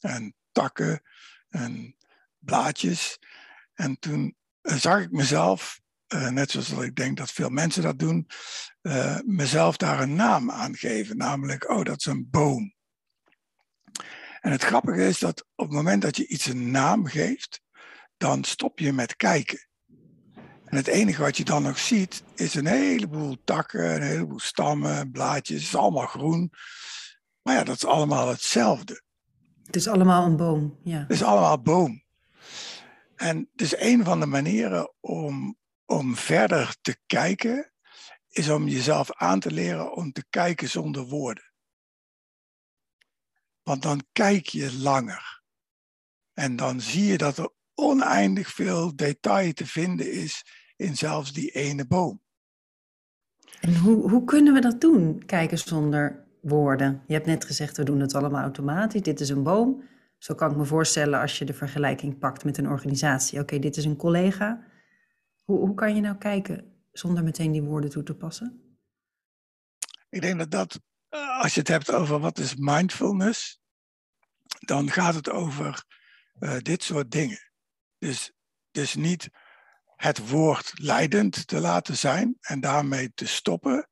En 0.00 0.34
takken 0.52 1.02
en 1.48 1.96
blaadjes. 2.38 3.18
En 3.74 3.98
toen 3.98 4.36
uh, 4.62 4.76
zag 4.76 5.00
ik 5.00 5.10
mezelf, 5.10 5.80
uh, 6.08 6.28
net 6.28 6.50
zoals 6.50 6.70
ik 6.70 6.96
denk 6.96 7.16
dat 7.16 7.30
veel 7.30 7.50
mensen 7.50 7.82
dat 7.82 7.98
doen, 7.98 8.26
mezelf 9.24 9.76
daar 9.76 10.00
een 10.00 10.14
naam 10.14 10.50
aan 10.50 10.76
geven. 10.76 11.16
Namelijk, 11.16 11.70
oh, 11.70 11.84
dat 11.84 11.98
is 11.98 12.06
een 12.06 12.30
boom. 12.30 12.74
En 14.42 14.50
het 14.50 14.64
grappige 14.64 15.06
is 15.06 15.18
dat 15.18 15.46
op 15.54 15.66
het 15.66 15.74
moment 15.74 16.02
dat 16.02 16.16
je 16.16 16.26
iets 16.26 16.46
een 16.46 16.70
naam 16.70 17.06
geeft, 17.06 17.60
dan 18.16 18.44
stop 18.44 18.78
je 18.78 18.92
met 18.92 19.16
kijken. 19.16 19.66
En 20.64 20.76
het 20.76 20.86
enige 20.86 21.22
wat 21.22 21.36
je 21.36 21.44
dan 21.44 21.62
nog 21.62 21.78
ziet, 21.78 22.22
is 22.34 22.54
een 22.54 22.66
heleboel 22.66 23.36
takken, 23.44 23.94
een 23.94 24.02
heleboel 24.02 24.40
stammen, 24.40 25.10
blaadjes, 25.10 25.56
het 25.56 25.66
is 25.66 25.76
allemaal 25.76 26.06
groen. 26.06 26.52
Maar 27.42 27.54
ja, 27.54 27.64
dat 27.64 27.74
is 27.74 27.84
allemaal 27.84 28.28
hetzelfde. 28.28 29.02
Het 29.64 29.76
is 29.76 29.88
allemaal 29.88 30.26
een 30.26 30.36
boom, 30.36 30.78
ja. 30.84 30.98
Het 30.98 31.10
is 31.10 31.22
allemaal 31.22 31.62
boom. 31.62 32.02
En 33.16 33.50
is 33.56 33.76
een 33.76 34.04
van 34.04 34.20
de 34.20 34.26
manieren 34.26 34.92
om, 35.00 35.56
om 35.84 36.16
verder 36.16 36.76
te 36.80 36.96
kijken, 37.06 37.72
is 38.28 38.48
om 38.48 38.68
jezelf 38.68 39.12
aan 39.12 39.40
te 39.40 39.50
leren 39.50 39.96
om 39.96 40.12
te 40.12 40.24
kijken 40.30 40.68
zonder 40.68 41.04
woorden. 41.04 41.51
Want 43.62 43.82
dan 43.82 44.04
kijk 44.12 44.46
je 44.46 44.78
langer. 44.78 45.42
En 46.32 46.56
dan 46.56 46.80
zie 46.80 47.04
je 47.04 47.18
dat 47.18 47.38
er 47.38 47.50
oneindig 47.74 48.48
veel 48.48 48.96
detail 48.96 49.52
te 49.52 49.66
vinden 49.66 50.12
is 50.12 50.44
in 50.76 50.96
zelfs 50.96 51.32
die 51.32 51.50
ene 51.50 51.86
boom. 51.86 52.20
En 53.60 53.76
hoe, 53.76 54.10
hoe 54.10 54.24
kunnen 54.24 54.54
we 54.54 54.60
dat 54.60 54.80
doen, 54.80 55.24
kijken 55.26 55.58
zonder 55.58 56.24
woorden? 56.40 57.02
Je 57.06 57.14
hebt 57.14 57.26
net 57.26 57.44
gezegd, 57.44 57.76
we 57.76 57.84
doen 57.84 58.00
het 58.00 58.14
allemaal 58.14 58.42
automatisch. 58.42 59.02
Dit 59.02 59.20
is 59.20 59.28
een 59.28 59.42
boom. 59.42 59.82
Zo 60.18 60.34
kan 60.34 60.50
ik 60.50 60.56
me 60.56 60.64
voorstellen 60.64 61.20
als 61.20 61.38
je 61.38 61.44
de 61.44 61.52
vergelijking 61.52 62.18
pakt 62.18 62.44
met 62.44 62.58
een 62.58 62.68
organisatie. 62.68 63.40
Oké, 63.40 63.58
dit 63.58 63.76
is 63.76 63.84
een 63.84 63.96
collega. 63.96 64.64
Hoe, 65.42 65.58
hoe 65.58 65.74
kan 65.74 65.94
je 65.94 66.00
nou 66.00 66.16
kijken 66.16 66.72
zonder 66.92 67.24
meteen 67.24 67.52
die 67.52 67.62
woorden 67.62 67.90
toe 67.90 68.02
te 68.02 68.14
passen? 68.14 68.76
Ik 70.08 70.20
denk 70.20 70.38
dat 70.38 70.50
dat 70.50 70.80
als 71.12 71.54
je 71.54 71.60
het 71.60 71.68
hebt 71.68 71.92
over 71.92 72.18
wat 72.18 72.38
is 72.38 72.54
mindfulness, 72.54 73.60
dan 74.58 74.90
gaat 74.90 75.14
het 75.14 75.30
over 75.30 75.84
uh, 76.38 76.58
dit 76.58 76.82
soort 76.82 77.10
dingen. 77.10 77.50
Dus, 77.98 78.32
dus 78.70 78.94
niet 78.94 79.28
het 79.96 80.28
woord 80.28 80.72
leidend 80.74 81.46
te 81.46 81.60
laten 81.60 81.96
zijn 81.96 82.36
en 82.40 82.60
daarmee 82.60 83.12
te 83.14 83.26
stoppen, 83.26 83.88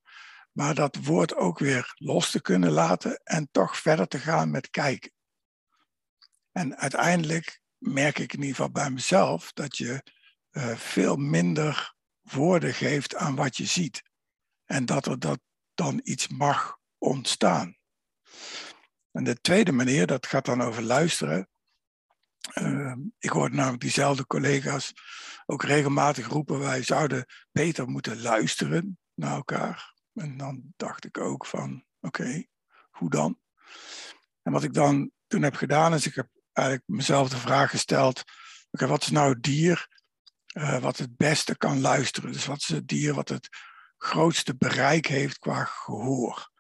maar 0.52 0.74
dat 0.74 0.96
woord 0.96 1.34
ook 1.34 1.58
weer 1.58 1.92
los 1.94 2.30
te 2.30 2.40
kunnen 2.40 2.70
laten 2.70 3.20
en 3.22 3.48
toch 3.50 3.76
verder 3.76 4.08
te 4.08 4.18
gaan 4.18 4.50
met 4.50 4.70
kijken. 4.70 5.12
En 6.52 6.76
uiteindelijk 6.76 7.60
merk 7.78 8.18
ik 8.18 8.32
in 8.32 8.38
ieder 8.38 8.54
geval 8.54 8.70
bij 8.70 8.90
mezelf 8.90 9.52
dat 9.52 9.76
je 9.76 10.02
uh, 10.50 10.76
veel 10.76 11.16
minder 11.16 11.94
woorden 12.20 12.74
geeft 12.74 13.16
aan 13.16 13.34
wat 13.34 13.56
je 13.56 13.66
ziet. 13.66 14.02
En 14.64 14.86
dat 14.86 15.06
er 15.06 15.18
dat 15.18 15.40
dan 15.74 16.00
iets 16.02 16.28
mag 16.28 16.79
ontstaan. 17.00 17.76
En 19.10 19.24
de 19.24 19.40
tweede 19.40 19.72
manier, 19.72 20.06
dat 20.06 20.26
gaat 20.26 20.44
dan 20.44 20.62
over 20.62 20.82
luisteren. 20.82 21.48
Uh, 22.54 22.96
ik 23.18 23.30
hoor 23.30 23.50
namelijk 23.50 23.80
diezelfde 23.80 24.26
collega's 24.26 24.92
ook 25.46 25.62
regelmatig 25.62 26.28
roepen: 26.28 26.58
wij 26.58 26.82
zouden 26.82 27.26
beter 27.52 27.88
moeten 27.88 28.20
luisteren 28.20 28.98
naar 29.14 29.34
elkaar. 29.34 29.94
En 30.14 30.36
dan 30.36 30.62
dacht 30.76 31.04
ik 31.04 31.18
ook 31.18 31.46
van: 31.46 31.84
oké, 32.00 32.44
hoe 32.90 33.10
dan? 33.10 33.40
En 34.42 34.52
wat 34.52 34.62
ik 34.62 34.74
dan 34.74 35.10
toen 35.26 35.42
heb 35.42 35.54
gedaan, 35.54 35.94
is 35.94 36.06
ik 36.06 36.14
heb 36.14 36.28
eigenlijk 36.52 36.88
mezelf 36.88 37.28
de 37.28 37.36
vraag 37.36 37.70
gesteld: 37.70 38.22
oké, 38.70 38.86
wat 38.86 39.02
is 39.02 39.10
nou 39.10 39.32
het 39.32 39.42
dier 39.42 39.88
uh, 40.52 40.78
wat 40.78 40.96
het 40.96 41.16
beste 41.16 41.56
kan 41.56 41.80
luisteren? 41.80 42.32
Dus 42.32 42.46
wat 42.46 42.58
is 42.58 42.68
het 42.68 42.88
dier 42.88 43.14
wat 43.14 43.28
het 43.28 43.48
grootste 43.96 44.56
bereik 44.56 45.06
heeft 45.06 45.38
qua 45.38 45.64
gehoor? 45.64 46.50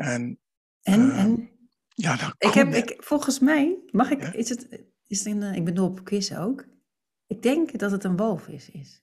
En, 0.00 0.40
en, 0.82 1.00
uh, 1.00 1.18
en? 1.18 1.50
Ja, 1.88 2.16
dat 2.16 2.34
ik 2.38 2.54
heb, 2.54 2.74
ik, 2.74 2.96
volgens 2.98 3.38
mij, 3.38 3.78
mag 3.90 4.10
ik, 4.10 4.22
is 4.22 4.48
het, 4.48 4.68
is 5.06 5.18
het 5.18 5.26
een, 5.26 5.42
ik 5.42 5.64
ben 5.64 5.74
dol 5.74 5.86
op 5.86 6.04
quizzen 6.04 6.38
ook. 6.38 6.66
Ik 7.26 7.42
denk 7.42 7.78
dat 7.78 7.90
het 7.90 8.04
een 8.04 8.16
walvis 8.16 8.70
is. 8.70 9.02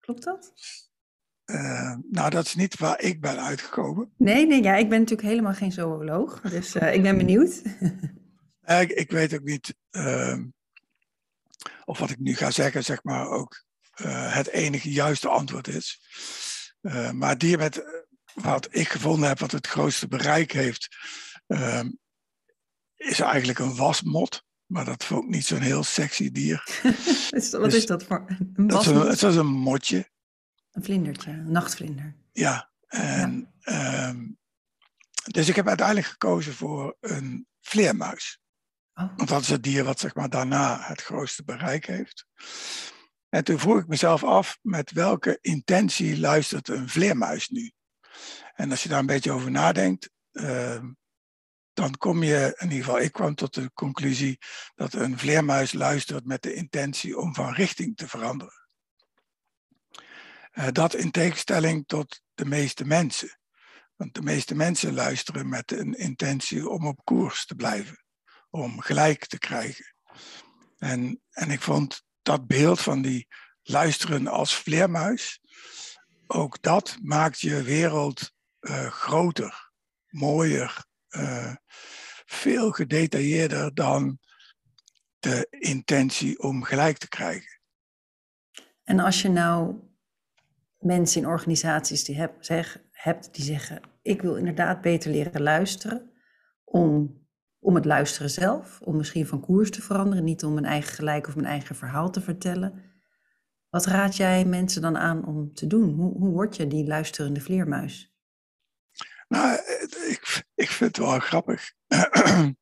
Klopt 0.00 0.24
dat? 0.24 0.52
Uh, 1.44 1.96
nou, 2.10 2.30
dat 2.30 2.44
is 2.46 2.54
niet 2.54 2.78
waar 2.78 3.00
ik 3.00 3.20
ben 3.20 3.42
uitgekomen. 3.42 4.12
Nee, 4.16 4.46
nee, 4.46 4.62
ja, 4.62 4.76
ik 4.76 4.88
ben 4.88 4.98
natuurlijk 4.98 5.28
helemaal 5.28 5.54
geen 5.54 5.72
zooloog, 5.72 6.40
dus 6.40 6.76
uh, 6.76 6.94
ik 6.94 7.02
ben 7.02 7.16
benieuwd. 7.24 7.62
ik, 8.80 8.90
ik, 8.90 9.10
weet 9.10 9.34
ook 9.34 9.44
niet 9.44 9.74
uh, 9.90 10.38
of 11.84 11.98
wat 11.98 12.10
ik 12.10 12.18
nu 12.18 12.34
ga 12.34 12.50
zeggen, 12.50 12.84
zeg 12.84 13.02
maar, 13.02 13.28
ook 13.28 13.64
uh, 14.00 14.34
het 14.34 14.48
enige 14.48 14.92
juiste 14.92 15.28
antwoord 15.28 15.68
is. 15.68 16.00
maar 17.12 17.38
die 17.38 17.56
met 17.58 18.06
wat 18.34 18.68
ik 18.70 18.88
gevonden 18.88 19.28
heb, 19.28 19.38
wat 19.38 19.50
het 19.50 19.66
grootste 19.66 20.08
bereik 20.08 20.52
heeft, 20.52 20.96
ehm, 21.46 21.90
is 22.96 23.20
eigenlijk 23.20 23.58
een 23.58 23.76
wasmot. 23.76 24.44
Maar 24.66 24.84
dat 24.84 25.04
vond 25.04 25.24
ik 25.24 25.30
niet 25.30 25.46
zo'n 25.46 25.60
heel 25.60 25.84
sexy 25.84 26.30
dier. 26.30 26.80
wat 27.50 27.64
dus, 27.64 27.74
is 27.74 27.86
dat 27.86 28.04
voor 28.04 28.24
een 28.54 28.66
dat 28.66 28.80
is 28.80 28.86
een, 28.86 29.00
Het 29.00 29.20
was 29.20 29.36
een 29.36 29.46
motje. 29.46 30.10
Een 30.70 30.84
vlindertje, 30.84 31.30
een 31.30 31.50
nachtvlinder. 31.50 32.16
Ja, 32.32 32.70
en, 32.86 33.52
ja. 33.58 34.08
Um, 34.08 34.38
dus 35.30 35.48
ik 35.48 35.56
heb 35.56 35.68
uiteindelijk 35.68 36.06
gekozen 36.06 36.54
voor 36.54 36.96
een 37.00 37.46
vleermuis. 37.60 38.40
Oh. 38.94 39.16
Want 39.16 39.28
dat 39.28 39.40
is 39.40 39.48
het 39.48 39.62
dier 39.62 39.84
wat 39.84 40.00
zeg 40.00 40.14
maar, 40.14 40.30
daarna 40.30 40.80
het 40.80 41.02
grootste 41.02 41.44
bereik 41.44 41.86
heeft. 41.86 42.26
En 43.28 43.44
toen 43.44 43.58
vroeg 43.58 43.78
ik 43.78 43.86
mezelf 43.86 44.24
af, 44.24 44.58
met 44.62 44.90
welke 44.90 45.38
intentie 45.40 46.18
luistert 46.18 46.68
een 46.68 46.88
vleermuis 46.88 47.48
nu? 47.48 47.72
En 48.54 48.70
als 48.70 48.82
je 48.82 48.88
daar 48.88 48.98
een 48.98 49.06
beetje 49.06 49.32
over 49.32 49.50
nadenkt, 49.50 50.10
uh, 50.32 50.82
dan 51.72 51.96
kom 51.96 52.22
je, 52.22 52.56
in 52.58 52.70
ieder 52.70 52.84
geval 52.84 53.00
ik 53.00 53.12
kwam 53.12 53.34
tot 53.34 53.54
de 53.54 53.70
conclusie 53.72 54.38
dat 54.74 54.92
een 54.92 55.18
vleermuis 55.18 55.72
luistert 55.72 56.24
met 56.24 56.42
de 56.42 56.54
intentie 56.54 57.18
om 57.18 57.34
van 57.34 57.54
richting 57.54 57.96
te 57.96 58.08
veranderen. 58.08 58.68
Uh, 60.52 60.66
dat 60.72 60.94
in 60.94 61.10
tegenstelling 61.10 61.86
tot 61.86 62.22
de 62.34 62.44
meeste 62.44 62.84
mensen. 62.84 63.38
Want 63.96 64.14
de 64.14 64.22
meeste 64.22 64.54
mensen 64.54 64.94
luisteren 64.94 65.48
met 65.48 65.72
een 65.72 65.94
intentie 65.94 66.68
om 66.68 66.86
op 66.86 67.00
koers 67.04 67.46
te 67.46 67.54
blijven, 67.54 68.04
om 68.50 68.80
gelijk 68.80 69.26
te 69.26 69.38
krijgen. 69.38 69.94
En, 70.78 71.22
en 71.30 71.50
ik 71.50 71.60
vond 71.60 72.02
dat 72.22 72.46
beeld 72.46 72.80
van 72.80 73.02
die 73.02 73.26
luisteren 73.62 74.26
als 74.26 74.54
vleermuis, 74.56 75.40
ook 76.26 76.62
dat 76.62 76.98
maakt 77.02 77.40
je 77.40 77.62
wereld 77.62 78.32
uh, 78.60 78.86
groter, 78.86 79.70
mooier, 80.08 80.84
uh, 81.10 81.54
veel 82.26 82.70
gedetailleerder 82.70 83.74
dan 83.74 84.18
de 85.18 85.46
intentie 85.50 86.42
om 86.42 86.62
gelijk 86.62 86.98
te 86.98 87.08
krijgen. 87.08 87.60
En 88.84 89.00
als 89.00 89.22
je 89.22 89.28
nou 89.28 89.74
mensen 90.78 91.20
in 91.20 91.28
organisaties 91.28 92.04
die 92.04 92.16
heb, 92.16 92.44
zeg, 92.44 92.82
hebt 92.92 93.34
die 93.34 93.44
zeggen: 93.44 93.80
Ik 94.02 94.22
wil 94.22 94.36
inderdaad 94.36 94.80
beter 94.80 95.10
leren 95.10 95.42
luisteren. 95.42 96.10
Om, 96.64 97.20
om 97.58 97.74
het 97.74 97.84
luisteren 97.84 98.30
zelf, 98.30 98.80
om 98.80 98.96
misschien 98.96 99.26
van 99.26 99.40
koers 99.40 99.70
te 99.70 99.82
veranderen, 99.82 100.24
niet 100.24 100.44
om 100.44 100.54
mijn 100.54 100.66
eigen 100.66 100.94
gelijk 100.94 101.26
of 101.28 101.34
mijn 101.34 101.46
eigen 101.46 101.76
verhaal 101.76 102.10
te 102.10 102.20
vertellen. 102.20 102.91
Wat 103.72 103.86
raad 103.86 104.16
jij 104.16 104.44
mensen 104.44 104.82
dan 104.82 104.96
aan 104.96 105.24
om 105.24 105.54
te 105.54 105.66
doen? 105.66 105.94
Hoe, 105.94 106.18
hoe 106.18 106.30
word 106.30 106.56
je 106.56 106.66
die 106.66 106.86
luisterende 106.86 107.40
vleermuis? 107.40 108.12
Nou, 109.28 109.58
ik, 110.08 110.44
ik 110.54 110.70
vind 110.70 110.96
het 110.96 111.06
wel 111.06 111.18
grappig. 111.18 111.72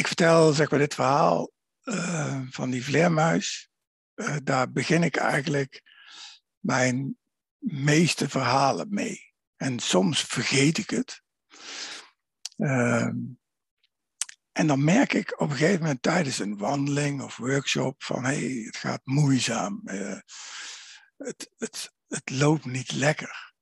ik 0.00 0.06
vertel 0.06 0.52
zeg 0.52 0.70
maar 0.70 0.78
dit 0.78 0.94
verhaal 0.94 1.52
uh, 1.84 2.40
van 2.50 2.70
die 2.70 2.84
vleermuis. 2.84 3.70
Uh, 4.14 4.36
daar 4.42 4.72
begin 4.72 5.02
ik 5.02 5.16
eigenlijk 5.16 5.82
mijn 6.58 7.18
meeste 7.58 8.28
verhalen 8.28 8.86
mee. 8.90 9.32
En 9.56 9.78
soms 9.78 10.22
vergeet 10.22 10.78
ik 10.78 10.90
het. 10.90 11.22
Uh, 12.56 13.08
en 14.54 14.66
dan 14.66 14.84
merk 14.84 15.12
ik 15.12 15.40
op 15.40 15.50
een 15.50 15.56
gegeven 15.56 15.80
moment 15.80 16.02
tijdens 16.02 16.38
een 16.38 16.58
wandeling 16.58 17.22
of 17.22 17.36
workshop 17.36 18.02
van 18.02 18.24
hé, 18.24 18.34
hey, 18.34 18.62
het 18.64 18.76
gaat 18.76 19.00
moeizaam. 19.04 19.80
het, 21.16 21.50
het, 21.56 21.92
het 22.06 22.30
loopt 22.30 22.64
niet 22.64 22.92
lekker. 22.92 23.52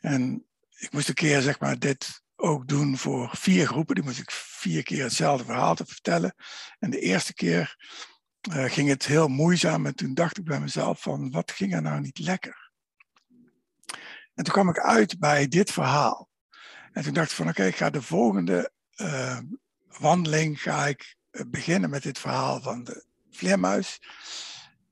En 0.00 0.46
ik 0.70 0.92
moest 0.92 1.08
een 1.08 1.14
keer 1.14 1.40
zeg 1.40 1.60
maar 1.60 1.78
dit 1.78 2.22
ook 2.36 2.68
doen 2.68 2.96
voor 2.96 3.30
vier 3.36 3.66
groepen. 3.66 3.94
Die 3.94 4.04
moest 4.04 4.18
ik 4.18 4.30
vier 4.30 4.82
keer 4.82 5.02
hetzelfde 5.02 5.44
verhaal 5.44 5.74
te 5.74 5.86
vertellen. 5.86 6.34
En 6.78 6.90
de 6.90 7.00
eerste 7.00 7.34
keer 7.34 7.76
uh, 8.50 8.64
ging 8.64 8.88
het 8.88 9.06
heel 9.06 9.28
moeizaam. 9.28 9.86
En 9.86 9.94
toen 9.94 10.14
dacht 10.14 10.38
ik 10.38 10.44
bij 10.44 10.60
mezelf 10.60 11.02
van, 11.02 11.30
wat 11.30 11.50
ging 11.50 11.74
er 11.74 11.82
nou 11.82 12.00
niet 12.00 12.18
lekker? 12.18 12.70
En 14.34 14.44
toen 14.44 14.52
kwam 14.52 14.68
ik 14.68 14.78
uit 14.78 15.18
bij 15.18 15.48
dit 15.48 15.70
verhaal. 15.70 16.28
En 16.92 17.02
toen 17.02 17.14
dacht 17.14 17.30
ik 17.30 17.36
van, 17.36 17.48
oké, 17.48 17.64
ik 17.64 17.76
ga 17.76 17.90
de 17.90 18.02
volgende 18.02 18.72
uh, 18.96 19.38
wandeling 19.98 20.62
ga 20.62 20.86
ik 20.86 21.16
eh, 21.30 21.42
beginnen 21.46 21.90
met 21.90 22.02
dit 22.02 22.18
verhaal 22.18 22.60
van 22.60 22.84
de 22.84 23.04
vleermuis. 23.30 24.00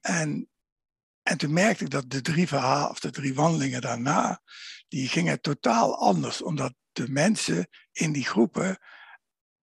En, 0.00 0.48
en 1.22 1.38
toen 1.38 1.52
merkte 1.52 1.84
ik 1.84 1.90
dat 1.90 2.10
de 2.10 2.20
drie 2.20 2.48
verhalen, 2.48 2.90
of 2.90 3.00
de 3.00 3.10
drie 3.10 3.34
wandelingen 3.34 3.80
daarna, 3.80 4.42
die 4.88 5.08
gingen 5.08 5.40
totaal 5.40 5.98
anders, 5.98 6.42
omdat 6.42 6.74
de 6.92 7.08
mensen 7.08 7.68
in 7.92 8.12
die 8.12 8.24
groepen 8.24 8.78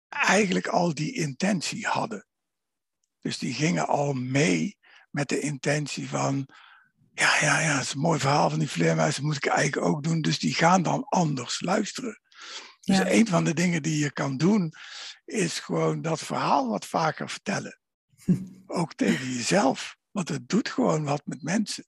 eigenlijk 0.10 0.68
al 0.68 0.94
die 0.94 1.14
intentie 1.14 1.88
hadden. 1.88 2.28
Dus 3.20 3.38
die 3.38 3.54
gingen 3.54 3.88
al 3.88 4.14
mee 4.14 4.78
met 5.10 5.30
de 5.30 5.40
intentie 5.40 6.10
van, 6.10 6.48
ja, 7.14 7.38
ja, 7.42 7.60
ja, 7.60 7.74
het 7.74 7.84
is 7.84 7.94
een 7.94 8.00
mooi 8.00 8.20
verhaal 8.20 8.50
van 8.50 8.60
die 8.60 8.70
vleermuis, 8.70 9.16
dat 9.16 9.26
moet 9.26 9.36
ik 9.36 9.46
eigenlijk 9.46 9.88
ook 9.88 10.04
doen. 10.04 10.22
Dus 10.22 10.40
die 10.40 10.54
gaan 10.54 10.84
dan 10.84 11.04
anders 11.04 11.62
luisteren. 11.62 12.22
Dus 12.84 12.98
ja. 12.98 13.12
een 13.12 13.28
van 13.28 13.44
de 13.44 13.54
dingen 13.54 13.82
die 13.82 14.00
je 14.00 14.12
kan 14.12 14.38
doen, 14.38 14.74
is 15.26 15.60
gewoon 15.60 16.02
dat 16.02 16.20
verhaal 16.20 16.70
wat 16.70 16.86
vaker 16.86 17.30
vertellen. 17.30 17.80
ook 18.68 18.94
tegen 18.94 19.26
jezelf, 19.26 19.98
want 20.12 20.30
het 20.30 20.50
doet 20.50 20.70
gewoon 20.70 21.04
wat 21.04 21.22
met 21.26 21.44
mensen. 21.44 21.86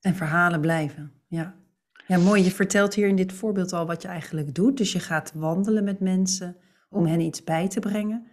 En 0.00 0.14
verhalen 0.14 0.60
blijven, 0.60 1.12
ja. 1.28 1.64
Ja, 2.06 2.18
mooi. 2.18 2.44
Je 2.44 2.50
vertelt 2.50 2.94
hier 2.94 3.08
in 3.08 3.16
dit 3.16 3.32
voorbeeld 3.32 3.72
al 3.72 3.86
wat 3.86 4.02
je 4.02 4.08
eigenlijk 4.08 4.54
doet. 4.54 4.76
Dus 4.76 4.92
je 4.92 5.00
gaat 5.00 5.32
wandelen 5.34 5.84
met 5.84 6.00
mensen 6.00 6.56
om 6.88 7.06
hen 7.06 7.20
iets 7.20 7.44
bij 7.44 7.68
te 7.68 7.80
brengen. 7.80 8.26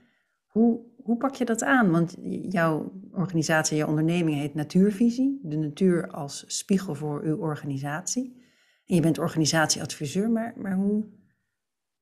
Hoe, 0.45 0.79
hoe 1.03 1.17
pak 1.17 1.35
je 1.35 1.45
dat 1.45 1.63
aan? 1.63 1.91
Want 1.91 2.15
jouw 2.49 3.01
organisatie, 3.11 3.77
jouw 3.77 3.87
onderneming 3.87 4.37
heet 4.37 4.53
Natuurvisie. 4.53 5.39
De 5.43 5.57
natuur 5.57 6.11
als 6.11 6.43
spiegel 6.47 6.95
voor 6.95 7.21
uw 7.21 7.37
organisatie. 7.37 8.41
En 8.85 8.95
je 8.95 9.01
bent 9.01 9.17
organisatieadviseur, 9.17 10.29
maar, 10.29 10.53
maar 10.57 10.75
hoe, 10.75 11.05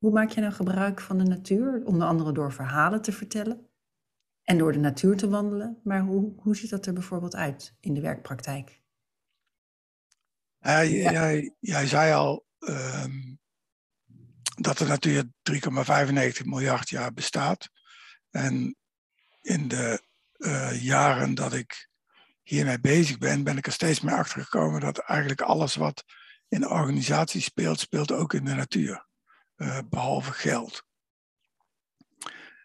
hoe 0.02 0.12
maak 0.12 0.30
je 0.30 0.42
nou 0.42 0.54
gebruik 0.54 1.02
van 1.02 1.18
de 1.18 1.24
natuur? 1.24 1.82
Onder 1.86 2.08
andere 2.08 2.32
door 2.32 2.54
verhalen 2.54 3.02
te 3.02 3.12
vertellen 3.12 3.70
en 4.44 4.58
door 4.58 4.72
de 4.72 4.80
natuur 4.80 5.18
te 5.18 5.30
wandelen. 5.30 5.80
Maar 5.84 6.02
hoe, 6.02 6.34
hoe 6.38 6.56
ziet 6.56 6.70
dat 6.70 6.86
er 6.86 6.94
bijvoorbeeld 6.94 7.36
uit 7.36 7.76
in 7.80 7.94
de 7.94 8.02
werkpraktijk? 8.02 8.82
Ja. 10.60 10.84
jij, 11.60 11.88
zei 11.88 12.14
al 12.14 12.46
um, 12.60 13.40
dat 14.56 14.78
de 14.78 14.86
natuur 14.86 15.24
3,95 15.24 16.46
miljard 16.46 16.90
jaar 16.90 17.14
bestaat. 17.14 17.70
En 18.30 18.76
in 19.42 19.68
de 19.68 20.02
uh, 20.38 20.84
jaren 20.84 21.36
dat 21.36 21.54
ik 21.54 21.90
hiermee 22.44 22.80
bezig 22.80 23.18
ben, 23.18 23.44
ben 23.44 23.58
ik 23.58 23.66
er 23.66 23.72
steeds 23.72 24.02
meer 24.02 24.16
achter 24.16 24.42
gekomen 24.42 24.82
dat 24.82 24.98
eigenlijk 24.98 25.42
alles 25.42 25.76
wat 25.76 26.04
in 26.48 26.60
de 26.60 26.70
organisatie 26.70 27.42
speelt, 27.42 27.80
speelt 27.80 28.12
ook 28.12 28.34
in 28.34 28.46
de 28.46 28.54
natuur. 28.54 29.10
Uh, 29.62 29.80
behalve 29.89 30.32
geld. 30.32 30.84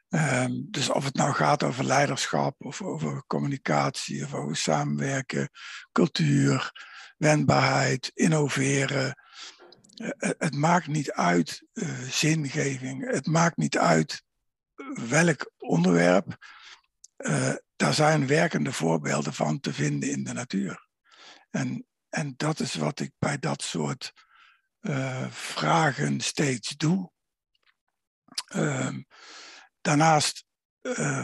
Um, 0.08 0.66
dus 0.70 0.88
of 0.90 1.04
het 1.04 1.14
nou 1.14 1.32
gaat 1.34 1.62
over 1.62 1.84
leiderschap, 1.84 2.64
of 2.64 2.82
over 2.82 3.24
communicatie, 3.26 4.24
of 4.24 4.34
over 4.34 4.56
samenwerken, 4.56 5.50
cultuur, 5.92 6.72
wendbaarheid, 7.16 8.10
innoveren. 8.14 9.22
Uh, 9.96 10.10
het 10.18 10.54
maakt 10.54 10.86
niet 10.86 11.12
uit 11.12 11.66
uh, 11.72 11.98
zingeving, 11.98 13.10
het 13.10 13.26
maakt 13.26 13.56
niet 13.56 13.78
uit 13.78 14.22
welk 15.08 15.52
onderwerp. 15.58 16.36
Daar 17.76 17.94
zijn 17.94 18.26
werkende 18.26 18.72
voorbeelden 18.72 19.34
van 19.34 19.60
te 19.60 19.72
vinden 19.72 20.10
in 20.10 20.24
de 20.24 20.32
natuur. 20.32 20.88
En, 21.50 21.86
en 22.08 22.34
dat 22.36 22.60
is 22.60 22.74
wat 22.74 23.00
ik 23.00 23.12
bij 23.18 23.38
dat 23.38 23.62
soort 23.62 24.12
vragen 25.30 26.20
steeds 26.20 26.76
doe. 26.76 27.10
Ehm, 28.46 29.02
daarnaast 29.80 30.44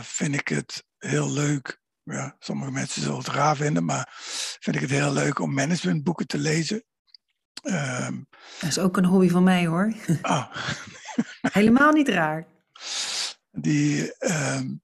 vind 0.01 0.35
ik 0.35 0.49
het 0.49 0.85
heel 0.99 1.31
leuk 1.31 1.83
ja, 2.05 2.37
sommige 2.39 2.71
mensen 2.71 3.03
zullen 3.03 3.19
het 3.19 3.27
raar 3.27 3.57
vinden, 3.57 3.85
maar 3.85 4.09
vind 4.61 4.77
ik 4.77 4.83
het 4.83 4.91
heel 4.91 5.13
leuk 5.13 5.39
om 5.39 5.55
managementboeken 5.55 6.27
te 6.27 6.39
lezen. 6.39 6.85
Um, 7.63 8.27
dat 8.61 8.69
is 8.69 8.79
ook 8.79 8.97
een 8.97 9.05
hobby 9.05 9.29
van 9.29 9.43
mij 9.43 9.67
hoor. 9.67 9.95
Oh. 10.23 10.55
Helemaal 11.53 11.93
niet 11.93 12.09
raar. 12.09 12.47
Die, 13.51 14.15
um, 14.19 14.83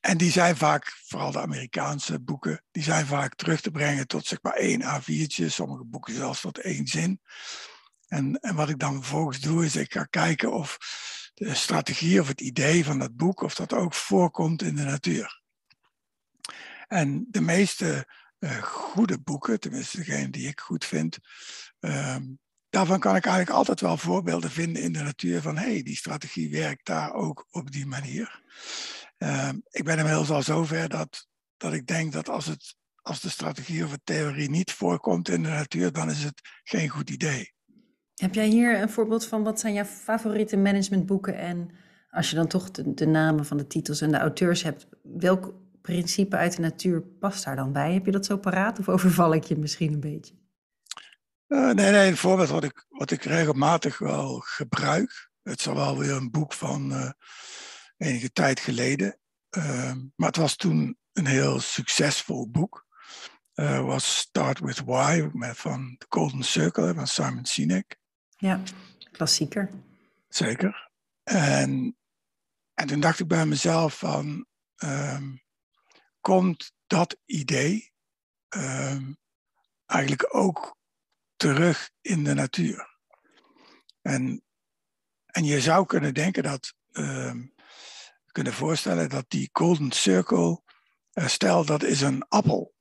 en 0.00 0.16
die 0.16 0.30
zijn 0.30 0.56
vaak, 0.56 0.98
vooral 1.04 1.30
de 1.30 1.40
Amerikaanse 1.40 2.20
boeken, 2.20 2.64
die 2.70 2.82
zijn 2.82 3.06
vaak 3.06 3.34
terug 3.34 3.60
te 3.60 3.70
brengen 3.70 4.06
tot 4.06 4.26
zeg 4.26 4.38
maar 4.42 4.54
één 4.54 4.82
A4'tje, 4.82 5.46
sommige 5.46 5.84
boeken 5.84 6.14
zelfs 6.14 6.40
tot 6.40 6.58
één 6.58 6.86
zin. 6.86 7.20
En, 8.10 8.40
en 8.40 8.54
wat 8.54 8.68
ik 8.68 8.78
dan 8.78 8.94
vervolgens 8.94 9.40
doe, 9.40 9.64
is 9.64 9.76
ik 9.76 9.92
ga 9.92 10.04
kijken 10.04 10.52
of 10.52 10.78
de 11.34 11.54
strategie 11.54 12.20
of 12.20 12.28
het 12.28 12.40
idee 12.40 12.84
van 12.84 12.98
dat 12.98 13.16
boek, 13.16 13.40
of 13.40 13.54
dat 13.54 13.72
ook 13.72 13.94
voorkomt 13.94 14.62
in 14.62 14.76
de 14.76 14.84
natuur. 14.84 15.42
En 16.86 17.26
de 17.28 17.40
meeste 17.40 18.08
uh, 18.38 18.62
goede 18.62 19.20
boeken, 19.20 19.60
tenminste 19.60 19.96
degene 19.96 20.30
die 20.30 20.48
ik 20.48 20.60
goed 20.60 20.84
vind, 20.84 21.18
um, 21.80 22.38
daarvan 22.68 23.00
kan 23.00 23.16
ik 23.16 23.24
eigenlijk 23.24 23.56
altijd 23.56 23.80
wel 23.80 23.96
voorbeelden 23.96 24.50
vinden 24.50 24.82
in 24.82 24.92
de 24.92 25.02
natuur 25.02 25.42
van 25.42 25.56
hé, 25.56 25.72
hey, 25.72 25.82
die 25.82 25.96
strategie 25.96 26.50
werkt 26.50 26.86
daar 26.86 27.12
ook 27.12 27.46
op 27.50 27.70
die 27.70 27.86
manier. 27.86 28.42
Um, 29.18 29.62
ik 29.70 29.84
ben 29.84 29.98
inmiddels 29.98 30.30
al 30.30 30.42
zover 30.42 30.88
dat, 30.88 31.28
dat 31.56 31.72
ik 31.72 31.86
denk 31.86 32.12
dat 32.12 32.28
als, 32.28 32.46
het, 32.46 32.76
als 33.02 33.20
de 33.20 33.30
strategie 33.30 33.84
of 33.84 33.90
de 33.90 34.00
theorie 34.04 34.50
niet 34.50 34.72
voorkomt 34.72 35.28
in 35.28 35.42
de 35.42 35.48
natuur, 35.48 35.92
dan 35.92 36.10
is 36.10 36.24
het 36.24 36.40
geen 36.64 36.88
goed 36.88 37.10
idee. 37.10 37.52
Heb 38.20 38.34
jij 38.34 38.46
hier 38.46 38.80
een 38.80 38.90
voorbeeld 38.90 39.26
van 39.26 39.42
wat 39.42 39.60
zijn 39.60 39.74
jouw 39.74 39.84
favoriete 39.84 40.56
managementboeken 40.56 41.38
en 41.38 41.70
als 42.10 42.30
je 42.30 42.36
dan 42.36 42.46
toch 42.46 42.70
de, 42.70 43.06
namen 43.06 43.44
van 43.44 43.56
de 43.56 43.66
titels 43.66 44.00
en 44.00 44.10
de 44.10 44.18
auteurs 44.18 44.62
hebt, 44.62 44.86
welk 45.02 45.54
principe 45.80 46.36
uit 46.36 46.56
de 46.56 46.62
natuur 46.62 47.02
past 47.02 47.44
daar 47.44 47.56
dan 47.56 47.72
bij? 47.72 47.92
Heb 47.92 48.04
je 48.04 48.10
dat 48.10 48.26
zo 48.26 48.36
paraat 48.36 48.78
of 48.78 48.88
overval 48.88 49.34
ik 49.34 49.44
je 49.44 49.56
misschien 49.56 49.92
een 49.92 50.00
beetje? 50.00 50.34
Uh, 51.48 51.70
nee, 51.70 51.90
nee, 51.90 52.08
een 52.08 52.16
voorbeeld 52.16 52.48
wat 52.48 52.64
ik, 52.64 52.86
wat 52.88 53.10
ik 53.10 53.22
regelmatig 53.22 53.98
wel 53.98 54.40
gebruik. 54.44 55.30
Het 55.42 55.58
is 55.58 55.68
al 55.68 55.74
wel 55.74 55.98
weer 55.98 56.12
een 56.12 56.30
boek 56.30 56.52
van 56.52 56.92
uh, 56.92 57.10
enige 57.96 58.32
tijd 58.32 58.60
geleden. 58.60 59.18
Uh, 59.56 59.92
maar 60.16 60.28
het 60.28 60.36
was 60.36 60.56
toen 60.56 60.98
een 61.12 61.26
heel 61.26 61.60
succesvol 61.60 62.50
boek. 62.50 62.86
Uh, 63.54 63.84
was 63.84 64.16
Start 64.16 64.58
With 64.58 64.82
Why 64.84 65.28
met, 65.32 65.56
van 65.56 65.94
The 65.98 66.06
Golden 66.08 66.42
Circle 66.42 66.94
van 66.94 67.06
Simon 67.06 67.44
Sinek. 67.44 67.99
Ja, 68.40 68.60
klassieker. 69.12 69.70
Zeker. 70.28 70.90
En, 71.22 71.96
en 72.74 72.86
toen 72.86 73.00
dacht 73.00 73.18
ik 73.18 73.28
bij 73.28 73.46
mezelf 73.46 73.98
van, 73.98 74.46
um, 74.84 75.42
komt 76.20 76.72
dat 76.86 77.16
idee 77.24 77.92
um, 78.48 79.18
eigenlijk 79.86 80.34
ook 80.34 80.76
terug 81.36 81.90
in 82.00 82.24
de 82.24 82.34
natuur? 82.34 82.98
En, 84.02 84.44
en 85.26 85.44
je 85.44 85.60
zou 85.60 85.86
kunnen 85.86 86.14
denken 86.14 86.42
dat, 86.42 86.74
um, 86.92 87.54
kunnen 88.26 88.52
voorstellen 88.52 89.08
dat 89.08 89.24
die 89.28 89.48
golden 89.52 89.92
circle, 89.92 90.62
uh, 91.12 91.26
stel 91.26 91.64
dat 91.64 91.82
is 91.82 92.00
een 92.00 92.28
appel. 92.28 92.74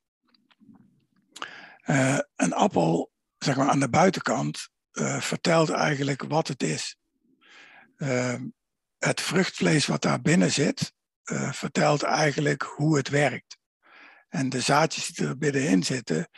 Uh, 1.85 2.19
een 2.35 2.53
appel, 2.53 3.11
zeg 3.37 3.55
maar 3.55 3.69
aan 3.69 3.79
de 3.79 3.89
buitenkant, 3.89 4.69
uh, 4.93 5.21
vertelt 5.21 5.69
eigenlijk 5.69 6.23
wat 6.23 6.47
het 6.47 6.63
is. 6.63 6.97
Uh, 7.97 8.35
het 8.97 9.21
vruchtvlees 9.21 9.85
wat 9.85 10.01
daar 10.01 10.21
binnen 10.21 10.51
zit, 10.51 10.93
uh, 11.23 11.53
vertelt 11.53 12.03
eigenlijk 12.03 12.61
hoe 12.61 12.97
het 12.97 13.09
werkt. 13.09 13.57
En 14.29 14.49
de 14.49 14.61
zaadjes 14.61 15.07
die 15.07 15.27
er 15.27 15.37
binnenin 15.37 15.83
zitten, 15.83 16.29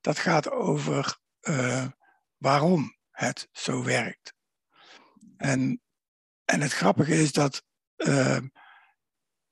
dat 0.00 0.18
gaat 0.18 0.50
over 0.50 1.18
waarom 2.36 2.96
het 3.10 3.48
zo 3.52 3.84
werkt. 3.84 4.34
En, 5.36 5.82
en 6.44 6.60
het 6.60 6.72
grappige 6.72 7.14
is 7.14 7.32
dat 7.32 7.62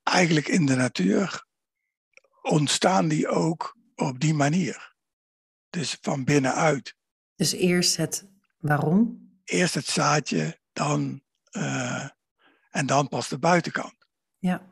eigenlijk 0.03 0.49
in 0.49 0.66
de 0.66 0.75
natuur 0.75 1.47
ontstaan 2.42 3.09
die 3.09 3.29
ook 3.29 3.77
op 3.94 4.21
die 4.21 4.35
manier. 4.35 4.94
Dus 5.71 5.99
van 6.01 6.25
binnenuit. 6.25 6.94
Dus 7.35 7.53
eerst 7.53 7.97
het 7.97 8.29
waarom? 8.59 9.29
Eerst 9.44 9.75
het 9.75 9.87
zaadje, 9.87 10.59
dan, 10.73 11.23
uh, 11.53 12.09
en 12.71 12.87
dan 12.87 13.09
pas 13.09 13.29
de 13.29 13.38
buitenkant. 13.38 13.97
Ja. 14.38 14.62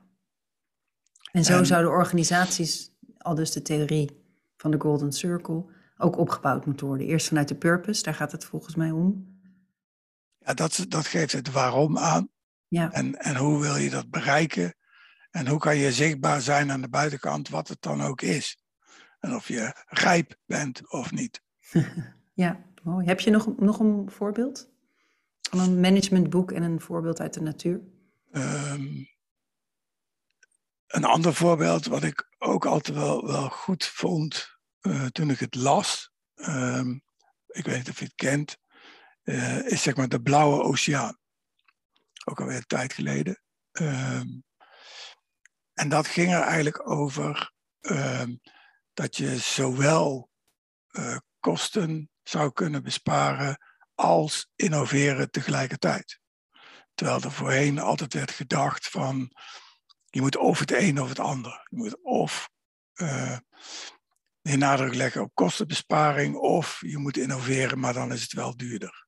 En 1.32 1.44
zo 1.44 1.58
en, 1.58 1.66
zouden 1.66 1.90
organisaties, 1.90 2.90
al 3.18 3.34
dus 3.34 3.52
de 3.52 3.62
theorie 3.62 4.24
van 4.56 4.70
de 4.70 4.80
Golden 4.80 5.12
Circle, 5.12 5.64
ook 5.96 6.18
opgebouwd 6.18 6.66
moeten 6.66 6.86
worden. 6.86 7.06
Eerst 7.06 7.28
vanuit 7.28 7.48
de 7.48 7.56
purpose, 7.56 8.02
daar 8.02 8.14
gaat 8.14 8.32
het 8.32 8.44
volgens 8.44 8.74
mij 8.74 8.90
om. 8.90 9.38
Ja, 10.38 10.54
dat, 10.54 10.84
dat 10.88 11.06
geeft 11.06 11.32
het 11.32 11.50
waarom 11.50 11.98
aan. 11.98 12.28
Ja. 12.68 12.92
En, 12.92 13.18
en 13.18 13.36
hoe 13.36 13.60
wil 13.60 13.76
je 13.76 13.90
dat 13.90 14.10
bereiken? 14.10 14.74
En 15.30 15.46
hoe 15.46 15.58
kan 15.58 15.76
je 15.76 15.92
zichtbaar 15.92 16.40
zijn 16.40 16.70
aan 16.70 16.80
de 16.80 16.88
buitenkant, 16.88 17.48
wat 17.48 17.68
het 17.68 17.82
dan 17.82 18.02
ook 18.02 18.22
is? 18.22 18.58
En 19.20 19.34
of 19.34 19.48
je 19.48 19.84
rijp 19.86 20.36
bent 20.44 20.92
of 20.92 21.10
niet. 21.12 21.42
ja, 22.34 22.65
Heb 22.86 23.20
je 23.20 23.30
nog, 23.30 23.56
nog 23.56 23.78
een 23.78 24.10
voorbeeld? 24.10 24.70
Van 25.50 25.58
een 25.58 25.80
managementboek 25.80 26.52
en 26.52 26.62
een 26.62 26.80
voorbeeld 26.80 27.20
uit 27.20 27.34
de 27.34 27.40
natuur? 27.40 27.80
Um, 28.32 29.08
een 30.86 31.04
ander 31.04 31.34
voorbeeld 31.34 31.86
wat 31.86 32.02
ik 32.02 32.34
ook 32.38 32.66
altijd 32.66 32.96
wel, 32.96 33.26
wel 33.26 33.48
goed 33.48 33.86
vond 33.86 34.58
uh, 34.80 35.06
toen 35.06 35.30
ik 35.30 35.38
het 35.38 35.54
las. 35.54 36.12
Um, 36.34 37.02
ik 37.46 37.64
weet 37.64 37.76
niet 37.76 37.88
of 37.88 37.98
je 37.98 38.04
het 38.04 38.14
kent. 38.14 38.56
Uh, 39.24 39.66
is 39.66 39.82
zeg 39.82 39.96
maar 39.96 40.08
de 40.08 40.22
Blauwe 40.22 40.62
Oceaan. 40.62 41.18
Ook 42.24 42.40
alweer 42.40 42.56
een 42.56 42.66
tijd 42.66 42.92
geleden. 42.92 43.42
Um, 43.72 44.44
en 45.72 45.88
dat 45.88 46.06
ging 46.06 46.32
er 46.32 46.40
eigenlijk 46.40 46.90
over 46.90 47.52
dat 48.92 49.16
je 49.16 49.38
zowel 49.38 50.30
uh, 50.90 51.16
kosten 51.40 52.10
zou 52.28 52.52
kunnen 52.52 52.82
besparen 52.82 53.60
als 53.94 54.50
innoveren 54.56 55.30
tegelijkertijd. 55.30 56.20
Terwijl 56.94 57.20
er 57.20 57.32
voorheen 57.32 57.78
altijd 57.78 58.14
werd 58.14 58.30
gedacht 58.30 58.88
van 58.88 59.32
je 60.06 60.20
moet 60.20 60.36
of 60.36 60.58
het 60.58 60.72
een 60.72 61.00
of 61.00 61.08
het 61.08 61.18
ander. 61.18 61.66
Je 61.70 61.76
moet 61.76 62.02
of 62.02 62.48
uh, 62.94 63.38
de 64.40 64.56
nadruk 64.56 64.94
leggen 64.94 65.22
op 65.22 65.34
kostenbesparing 65.34 66.34
of 66.36 66.80
je 66.80 66.98
moet 66.98 67.16
innoveren, 67.16 67.78
maar 67.78 67.92
dan 67.92 68.12
is 68.12 68.22
het 68.22 68.32
wel 68.32 68.56
duurder. 68.56 69.06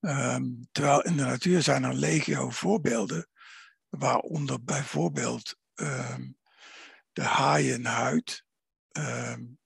Um, 0.00 0.68
terwijl 0.72 1.02
in 1.02 1.16
de 1.16 1.24
natuur 1.24 1.62
zijn 1.62 1.84
er 1.84 1.94
legio 1.94 2.50
voorbeelden, 2.50 3.28
waaronder 3.88 4.64
bijvoorbeeld 4.64 5.56
um, 5.74 6.38
de 7.12 7.22
haaienhuid, 7.22 8.44
um, 8.92 9.58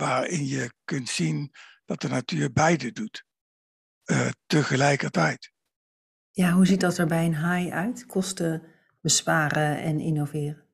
waarin 0.00 0.46
je 0.46 0.72
kunt 0.84 1.08
zien 1.08 1.52
dat 1.84 2.00
de 2.00 2.08
natuur 2.08 2.52
beide 2.52 2.92
doet, 2.92 3.24
uh, 4.04 4.28
tegelijkertijd. 4.46 5.52
Ja, 6.30 6.52
hoe 6.52 6.66
ziet 6.66 6.80
dat 6.80 6.98
er 6.98 7.06
bij 7.06 7.24
een 7.24 7.34
haai 7.34 7.70
uit? 7.70 8.06
Kosten 8.06 8.62
besparen 9.00 9.82
en 9.82 10.00
innoveren? 10.00 10.64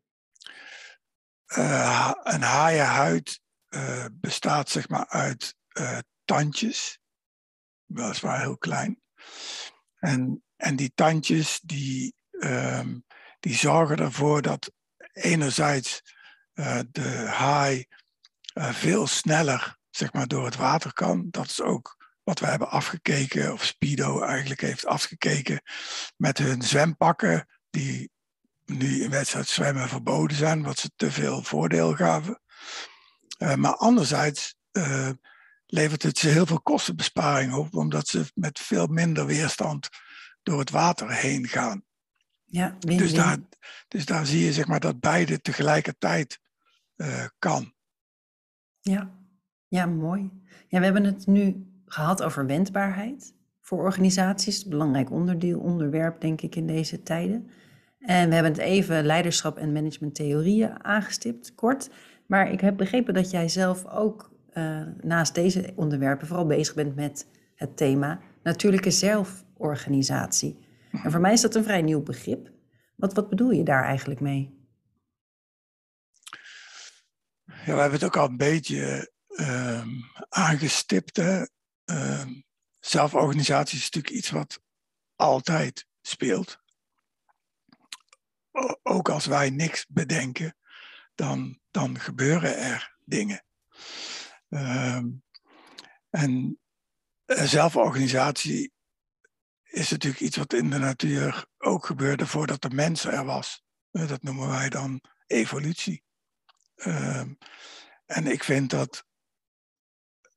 Uh, 1.57 2.13
een 2.23 2.43
haaienhuid 2.43 3.41
uh, 3.69 4.05
bestaat 4.13 4.69
zeg 4.69 4.89
maar 4.89 5.09
uit 5.09 5.55
tandjes, 6.25 6.99
weliswaar 7.85 8.41
heel 8.41 8.59
klein. 8.59 9.01
En, 9.99 10.45
en 10.57 10.77
die 10.77 10.93
tandjes 10.95 11.61
die, 11.61 12.15
um, 12.31 13.05
die 13.41 13.55
zorgen 13.55 13.97
ervoor 13.97 14.43
dat 14.43 14.73
enerzijds 15.13 16.15
de 16.91 17.27
haai 17.29 17.87
veel 18.59 19.07
sneller 19.07 19.79
zeg 19.91 20.13
maar, 20.13 20.27
door 20.27 20.45
het 20.45 20.57
water 20.57 20.93
kan. 20.93 21.27
Dat 21.31 21.47
is 21.47 21.61
ook 21.61 21.97
wat 22.23 22.41
we 22.41 22.47
hebben 22.47 22.71
afgekeken, 22.71 23.53
of 23.53 23.65
Speedo 23.65 24.21
eigenlijk 24.21 24.61
heeft 24.61 24.87
afgekeken 24.87 25.63
met 26.17 26.39
hun 26.39 26.63
zwempakken, 26.63 27.49
die 27.71 28.11
nu 28.65 29.03
in 29.03 29.11
wedstrijd 29.11 29.49
zwemmen 29.49 29.89
verboden 29.89 30.37
zijn, 30.37 30.63
wat 30.63 30.79
ze 30.79 30.91
te 30.97 31.11
veel 31.11 31.43
voordeel 31.43 31.95
gaven. 31.95 32.41
Uh, 33.39 33.55
maar 33.55 33.77
anderzijds 33.77 34.57
levert 35.67 36.03
het 36.03 36.19
ze 36.19 36.29
heel 36.29 36.47
veel 36.47 36.61
kostenbesparing 36.61 37.55
op, 37.55 37.75
omdat 37.75 38.09
ze 38.09 38.31
met 38.35 38.59
veel 38.59 38.87
minder 38.87 39.27
weerstand 39.27 39.89
door 40.43 40.59
het 40.59 40.71
water 40.71 41.13
heen 41.13 41.49
gaan. 41.49 41.85
Ja, 42.45 42.77
win, 42.81 42.97
dus, 42.97 43.15
daar, 43.15 43.39
dus 43.89 44.05
daar 44.05 44.27
zie 44.27 44.45
je 44.45 44.53
zeg 44.53 44.67
maar, 44.67 44.81
dat 44.81 45.01
beide 45.01 45.41
tegelijkertijd 45.41 46.39
uh, 46.97 47.25
kan. 47.39 47.75
Ja. 48.91 49.11
ja, 49.69 49.87
mooi. 49.87 50.31
Ja, 50.69 50.79
we 50.79 50.85
hebben 50.85 51.05
het 51.05 51.27
nu 51.27 51.67
gehad 51.87 52.23
over 52.23 52.47
wendbaarheid 52.47 53.35
voor 53.61 53.79
organisaties. 53.79 54.65
Een 54.65 54.71
belangrijk 54.71 55.11
onderdeel, 55.11 55.61
onderwerp 55.61 56.21
denk 56.21 56.41
ik 56.41 56.57
in 56.57 56.67
deze 56.67 57.03
tijden. 57.03 57.49
En 57.99 58.29
we 58.29 58.35
hebben 58.35 58.53
het 58.53 58.61
even 58.61 59.05
leiderschap 59.05 59.59
en 59.59 59.73
managementtheorieën 59.73 60.85
aangestipt, 60.85 61.55
kort. 61.55 61.91
Maar 62.27 62.53
ik 62.53 62.61
heb 62.61 62.77
begrepen 62.77 63.15
dat 63.15 63.31
jij 63.31 63.49
zelf 63.49 63.87
ook 63.87 64.31
uh, 64.55 64.81
naast 65.03 65.35
deze 65.35 65.73
onderwerpen 65.75 66.27
vooral 66.27 66.47
bezig 66.47 66.75
bent 66.75 66.95
met 66.95 67.27
het 67.55 67.77
thema 67.77 68.21
natuurlijke 68.43 68.91
zelforganisatie. 68.91 70.59
En 71.03 71.11
voor 71.11 71.21
mij 71.21 71.33
is 71.33 71.41
dat 71.41 71.55
een 71.55 71.65
vrij 71.65 71.83
nieuw 71.83 72.03
begrip. 72.03 72.51
Wat, 72.97 73.15
wat 73.15 73.29
bedoel 73.29 73.51
je 73.51 73.63
daar 73.63 73.85
eigenlijk 73.85 74.21
mee? 74.21 74.56
Ja, 77.67 77.75
we 77.75 77.81
hebben 77.81 77.99
het 77.99 78.09
ook 78.09 78.17
al 78.17 78.29
een 78.29 78.37
beetje 78.37 79.13
um, 79.27 80.11
aangestipt. 80.29 81.19
Um, 81.19 82.45
zelforganisatie 82.81 83.79
is 83.79 83.85
natuurlijk 83.85 84.15
iets 84.15 84.31
wat 84.31 84.61
altijd 85.17 85.87
speelt. 86.03 86.59
Ook 88.83 89.09
als 89.09 89.27
wij 89.27 89.51
niks 89.51 89.87
bedenken, 89.89 90.57
dan, 91.15 91.61
dan 91.71 91.99
gebeuren 92.01 92.59
er 92.59 92.97
dingen. 93.05 93.45
Um, 94.49 95.23
en 96.11 96.61
zelforganisatie 97.27 98.73
is 99.63 99.91
natuurlijk 99.91 100.23
iets 100.23 100.37
wat 100.37 100.53
in 100.53 100.71
de 100.71 100.79
natuur 100.79 101.47
ook 101.59 101.87
gebeurde 101.87 102.27
voordat 102.27 102.63
de 102.63 102.71
mens 102.71 103.05
er 103.05 103.25
was. 103.25 103.65
Eh, 103.91 104.09
dat 104.09 104.23
noemen 104.23 104.49
wij 104.49 104.69
dan 104.69 105.01
evolutie. 105.27 106.05
Uh, 106.77 107.25
en 108.07 108.27
ik 108.27 108.45
vind 108.45 108.71
dat 108.71 109.07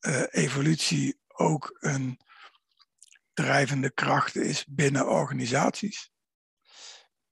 uh, 0.07 0.23
evolutie 0.29 1.19
ook 1.27 1.77
een 1.79 2.19
drijvende 3.33 3.91
kracht 3.91 4.35
is 4.35 4.65
binnen 4.65 5.09
organisaties. 5.09 6.11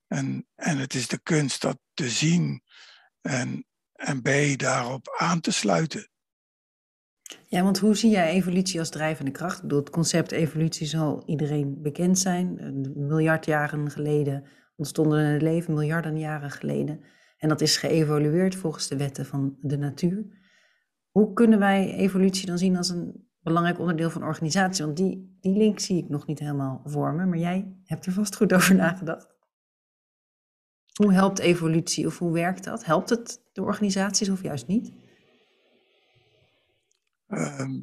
En, 0.08 0.48
en 0.56 0.78
het 0.78 0.94
is 0.94 1.08
de 1.08 1.20
kunst 1.20 1.62
dat, 1.62 1.80
te 1.94 2.10
zien 2.10 2.64
en, 3.22 3.66
en 3.94 4.22
B, 4.22 4.60
daarop 4.60 5.16
aan 5.18 5.40
te 5.40 5.52
sluiten. 5.52 6.10
Ja, 7.48 7.64
want 7.64 7.80
hoe 7.80 7.96
zie 7.96 8.10
jij 8.10 8.30
evolutie 8.30 8.80
als 8.80 8.90
drijvende 8.90 9.32
kracht? 9.32 9.56
Ik 9.56 9.62
bedoel, 9.62 9.80
het 9.80 9.90
concept 9.90 10.32
evolutie 10.32 10.88
zal 10.88 11.24
iedereen 11.26 11.82
bekend 11.82 12.20
zijn. 12.20 12.64
Een 12.64 12.94
miljard 12.96 13.46
jaren 13.46 13.92
geleden 13.92 14.48
ontstonden 14.76 15.26
het 15.26 15.42
leven, 15.42 15.74
miljarden 15.74 16.20
jaren 16.20 16.52
geleden. 16.52 17.04
En 17.38 17.50
dat 17.50 17.62
is 17.62 17.78
geëvolueerd 17.78 18.56
volgens 18.56 18.88
de 18.88 18.98
wetten 18.98 19.26
van 19.26 19.58
de 19.62 19.78
natuur. 19.78 20.26
Hoe 21.12 21.34
kunnen 21.34 21.60
wij 21.60 21.94
evolutie 21.94 22.46
dan 22.46 22.58
zien 22.58 22.78
als 22.78 22.90
een 22.90 23.30
belangrijk 23.40 23.80
onderdeel 23.80 24.10
van 24.10 24.24
organisatie? 24.24 24.86
Want 24.86 24.98
die, 24.98 25.38
die 25.40 25.58
link 25.58 25.80
zie 25.80 26.04
ik 26.04 26.10
nog 26.10 26.26
niet 26.28 26.40
helemaal 26.40 26.82
vormen, 26.86 27.30
maar 27.30 27.38
jij 27.38 27.78
hebt 27.84 28.06
er 28.06 28.12
vast 28.12 28.36
goed 28.36 28.54
over 28.54 28.76
nagedacht. 28.76 29.36
Hoe 30.94 31.14
helpt 31.14 31.40
evolutie 31.40 32.08
of 32.08 32.18
hoe 32.18 32.32
werkt 32.32 32.64
dat? 32.64 32.86
Helpt 32.86 33.10
het 33.10 33.42
de 33.54 33.62
organisaties 33.62 34.30
of 34.30 34.42
juist 34.42 34.68
niet? 34.68 34.94
Ehm, 37.28 37.80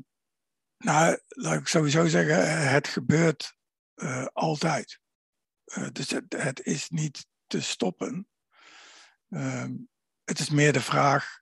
nou, 0.78 1.18
laat 1.28 1.60
ik 1.60 1.66
sowieso 1.66 2.06
zeggen, 2.06 2.68
het 2.68 2.88
gebeurt 2.88 3.56
uh, 3.96 4.26
altijd. 4.32 5.00
Uh, 5.64 5.88
dus 5.92 6.10
het, 6.10 6.24
het, 6.36 6.60
is 6.64 6.88
niet 6.88 7.26
te 7.46 7.60
stoppen. 7.60 8.28
Ehm, 9.34 9.72
het 10.24 10.38
is 10.38 10.50
meer 10.50 10.72
de 10.72 10.80
vraag, 10.80 11.40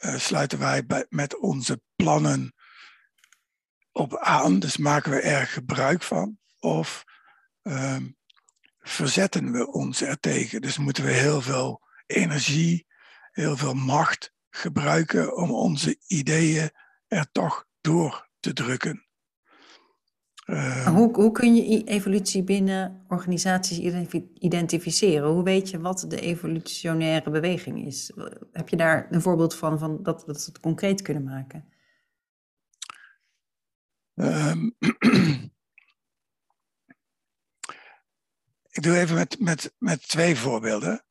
uh, 0.00 0.18
sluiten 0.18 0.58
wij 0.58 0.86
bij, 0.86 1.06
met 1.08 1.38
onze 1.38 1.82
plannen 1.96 2.54
op 3.92 4.16
aan, 4.16 4.58
dus 4.58 4.76
maken 4.76 5.10
we 5.10 5.20
er 5.20 5.46
gebruik 5.46 6.02
van, 6.02 6.38
of 6.58 7.04
um, 7.62 8.16
verzetten 8.78 9.52
we 9.52 9.72
ons 9.72 10.02
ertegen. 10.02 10.60
Dus 10.60 10.78
moeten 10.78 11.04
we 11.04 11.10
heel 11.10 11.40
veel 11.40 11.82
energie, 12.06 12.86
heel 13.30 13.56
veel 13.56 13.74
macht 13.74 14.32
gebruiken 14.50 15.36
om 15.36 15.50
onze 15.50 16.00
ideeën 16.06 16.70
er 17.06 17.30
toch 17.32 17.66
door 17.80 18.28
te 18.40 18.52
drukken. 18.52 19.09
Hoe, 20.94 21.12
hoe 21.12 21.32
kun 21.32 21.54
je 21.54 21.84
evolutie 21.84 22.42
binnen 22.42 23.04
organisaties 23.08 23.78
identificeren? 24.38 25.28
Hoe 25.28 25.42
weet 25.42 25.70
je 25.70 25.80
wat 25.80 26.04
de 26.08 26.20
evolutionaire 26.20 27.30
beweging 27.30 27.86
is? 27.86 28.12
Heb 28.52 28.68
je 28.68 28.76
daar 28.76 29.06
een 29.10 29.22
voorbeeld 29.22 29.54
van, 29.54 29.78
van 29.78 30.02
dat 30.02 30.24
we 30.26 30.32
het 30.32 30.60
concreet 30.60 31.02
kunnen 31.02 31.24
maken? 31.24 31.64
Um, 34.14 34.76
ik 38.70 38.82
doe 38.82 38.98
even 38.98 39.14
met, 39.14 39.40
met, 39.40 39.74
met 39.78 40.08
twee 40.08 40.36
voorbeelden. 40.36 41.04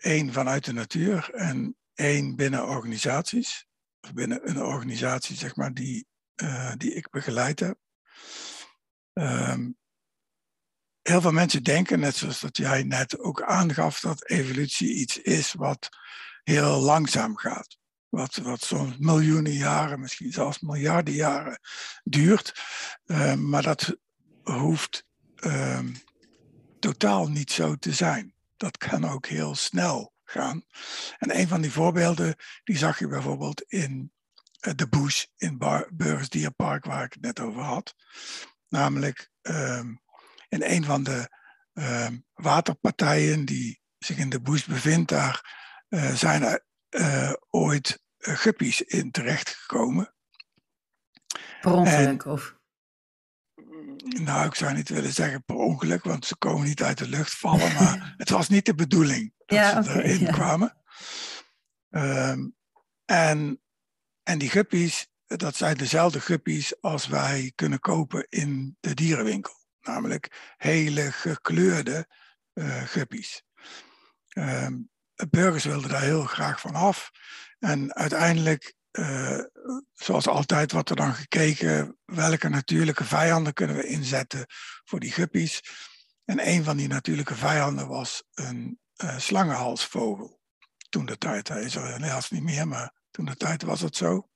Eén 0.00 0.26
uh, 0.26 0.32
vanuit 0.32 0.64
de 0.64 0.72
natuur 0.72 1.30
en 1.34 1.76
één 1.94 2.36
binnen 2.36 2.68
organisaties. 2.68 3.66
Of 4.00 4.12
binnen 4.12 4.48
een 4.48 4.62
organisatie, 4.62 5.36
zeg 5.36 5.56
maar, 5.56 5.74
die, 5.74 6.06
uh, 6.42 6.72
die 6.76 6.94
ik 6.94 7.10
begeleid 7.10 7.60
heb. 7.60 7.78
Um, 9.12 9.76
heel 11.02 11.20
veel 11.20 11.32
mensen 11.32 11.62
denken, 11.62 12.00
net 12.00 12.16
zoals 12.16 12.40
dat 12.40 12.56
jij 12.56 12.82
net 12.82 13.18
ook 13.18 13.42
aangaf, 13.42 14.00
dat 14.00 14.28
evolutie 14.28 14.94
iets 14.94 15.18
is 15.18 15.52
wat 15.52 15.88
heel 16.42 16.80
langzaam 16.80 17.36
gaat. 17.36 17.76
Wat, 18.08 18.36
wat 18.36 18.64
soms 18.64 18.96
miljoenen 18.98 19.52
jaren, 19.52 20.00
misschien 20.00 20.32
zelfs 20.32 20.60
miljarden 20.60 21.14
jaren 21.14 21.60
duurt. 22.04 22.60
Uh, 23.06 23.34
maar 23.34 23.62
dat 23.62 23.96
hoeft 24.42 25.06
um, 25.44 25.96
totaal 26.78 27.28
niet 27.28 27.52
zo 27.52 27.76
te 27.76 27.92
zijn. 27.92 28.34
Dat 28.56 28.76
kan 28.76 29.04
ook 29.04 29.26
heel 29.26 29.54
snel 29.54 30.12
gaan. 30.24 30.64
En 31.18 31.38
een 31.38 31.48
van 31.48 31.60
die 31.60 31.72
voorbeelden, 31.72 32.36
die 32.64 32.76
zag 32.76 32.98
je 32.98 33.08
bijvoorbeeld 33.08 33.62
in 33.62 34.12
uh, 34.60 34.72
de 34.76 34.88
bush 34.88 35.24
in 35.36 35.58
Bar 35.58 35.88
Burgers 35.92 36.28
Deer 36.28 36.50
Park, 36.50 36.84
waar 36.84 37.04
ik 37.04 37.12
het 37.12 37.22
net 37.22 37.40
over 37.40 37.62
had. 37.62 37.94
Namelijk 38.72 39.30
um, 39.42 40.00
in 40.48 40.62
een 40.62 40.84
van 40.84 41.02
de 41.02 41.28
um, 41.72 42.24
waterpartijen 42.32 43.44
die 43.44 43.80
zich 43.98 44.16
in 44.16 44.30
de 44.30 44.40
bush 44.40 44.64
bevindt, 44.64 45.08
daar 45.08 45.60
uh, 45.88 46.14
zijn 46.14 46.42
er 46.42 46.64
uh, 46.90 47.32
ooit 47.50 48.02
guppies 48.18 48.82
in 48.82 49.10
terechtgekomen. 49.10 50.14
Per 51.60 51.72
ongeluk 51.72 52.24
of? 52.24 52.56
Nou, 54.02 54.46
ik 54.46 54.54
zou 54.54 54.74
niet 54.74 54.88
willen 54.88 55.12
zeggen 55.12 55.44
per 55.44 55.56
ongeluk, 55.56 56.04
want 56.04 56.26
ze 56.26 56.36
komen 56.36 56.66
niet 56.66 56.82
uit 56.82 56.98
de 56.98 57.08
lucht 57.08 57.34
vallen, 57.34 57.74
maar 57.78 58.14
het 58.16 58.30
was 58.30 58.48
niet 58.48 58.66
de 58.66 58.74
bedoeling 58.74 59.32
dat 59.36 59.58
ja, 59.58 59.82
ze 59.82 59.90
okay, 59.90 60.02
erin 60.02 60.20
ja. 60.20 60.32
kwamen. 60.32 60.76
Um, 61.90 62.56
en, 63.04 63.62
en 64.22 64.38
die 64.38 64.50
guppies, 64.50 65.11
dat 65.36 65.56
zijn 65.56 65.76
dezelfde 65.76 66.20
guppies 66.20 66.80
als 66.80 67.06
wij 67.06 67.52
kunnen 67.54 67.80
kopen 67.80 68.26
in 68.28 68.76
de 68.80 68.94
dierenwinkel. 68.94 69.54
Namelijk 69.80 70.54
hele 70.56 71.12
gekleurde 71.12 72.06
uh, 72.54 72.82
guppies. 72.82 73.42
Um, 74.34 74.90
burgers 75.30 75.64
wilden 75.64 75.90
daar 75.90 76.02
heel 76.02 76.24
graag 76.24 76.60
van 76.60 76.74
af. 76.74 77.10
En 77.58 77.94
uiteindelijk 77.94 78.74
uh, 78.92 79.38
zoals 79.92 80.26
altijd 80.26 80.72
wordt 80.72 80.90
er 80.90 80.96
dan 80.96 81.14
gekeken 81.14 81.98
welke 82.04 82.48
natuurlijke 82.48 83.04
vijanden 83.04 83.52
kunnen 83.52 83.76
we 83.76 83.86
inzetten 83.86 84.46
voor 84.84 85.00
die 85.00 85.12
guppies. 85.12 85.60
En 86.24 86.48
een 86.48 86.64
van 86.64 86.76
die 86.76 86.88
natuurlijke 86.88 87.34
vijanden 87.34 87.88
was 87.88 88.24
een 88.34 88.80
uh, 89.04 89.18
slangenhalsvogel. 89.18 90.40
Toen 90.88 91.06
de 91.06 91.18
tijd, 91.18 91.48
hij 91.48 91.62
is 91.62 91.74
er 91.74 91.92
helaas 91.92 92.30
niet 92.30 92.42
meer, 92.42 92.68
maar 92.68 92.92
toen 93.10 93.24
de 93.24 93.36
tijd 93.36 93.62
was 93.62 93.80
het 93.80 93.96
zo. 93.96 94.30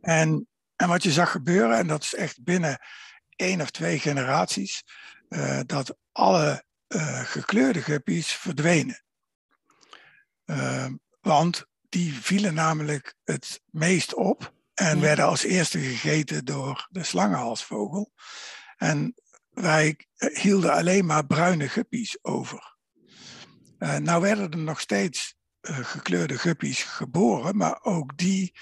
En, 0.00 0.48
en 0.76 0.88
wat 0.88 1.02
je 1.02 1.12
zag 1.12 1.30
gebeuren, 1.30 1.78
en 1.78 1.86
dat 1.86 2.02
is 2.02 2.14
echt 2.14 2.44
binnen 2.44 2.78
één 3.36 3.60
of 3.60 3.70
twee 3.70 3.98
generaties, 3.98 4.82
uh, 5.28 5.60
dat 5.66 5.96
alle 6.12 6.64
gekleurde 7.24 7.82
guppies 7.82 8.32
verdwenen. 8.32 9.04
want 11.20 11.66
die 11.88 12.14
vielen 12.14 12.54
namelijk 12.54 13.14
het 13.24 13.60
meest 13.70 14.14
op 14.14 14.52
en 14.74 15.00
werden 15.00 15.24
als 15.24 15.42
eerste 15.42 15.78
gegeten 15.78 16.44
door 16.44 16.86
de 16.90 17.02
slangenhalsvogel. 17.02 18.12
En 18.76 19.14
wij 19.50 20.06
hielden 20.16 20.72
alleen 20.72 21.06
maar 21.06 21.26
bruine 21.26 21.68
guppies 21.68 22.18
over. 22.22 22.76
Uh, 23.78 23.96
nou 23.96 24.22
werden 24.22 24.50
er 24.50 24.58
nog 24.58 24.80
steeds 24.80 25.34
uh, 25.60 25.78
gekleurde 25.78 26.38
guppies 26.38 26.82
geboren, 26.82 27.56
maar 27.56 27.78
ook 27.82 28.16
die 28.16 28.54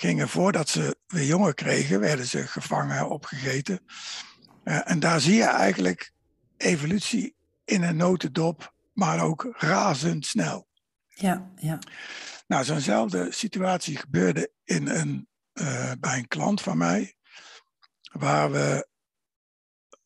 gingen 0.00 0.28
voordat 0.28 0.68
ze 0.68 0.96
weer 1.06 1.24
jongen 1.24 1.54
kregen, 1.54 2.00
werden 2.00 2.26
ze 2.26 2.46
gevangen, 2.46 3.08
opgegeten. 3.08 3.80
Uh, 4.64 4.90
en 4.90 5.00
daar 5.00 5.20
zie 5.20 5.34
je 5.34 5.44
eigenlijk 5.44 6.12
evolutie 6.56 7.34
in 7.64 7.82
een 7.82 7.96
notendop, 7.96 8.74
maar 8.92 9.22
ook 9.22 9.54
razendsnel. 9.56 10.68
Ja, 11.08 11.50
ja. 11.56 11.78
Nou, 12.46 12.64
zo'nzelfde 12.64 13.32
situatie 13.32 13.96
gebeurde 13.96 14.52
in 14.64 14.88
een, 14.88 15.28
uh, 15.54 15.92
bij 16.00 16.18
een 16.18 16.28
klant 16.28 16.60
van 16.60 16.78
mij, 16.78 17.14
waar, 18.12 18.50
we, 18.50 18.88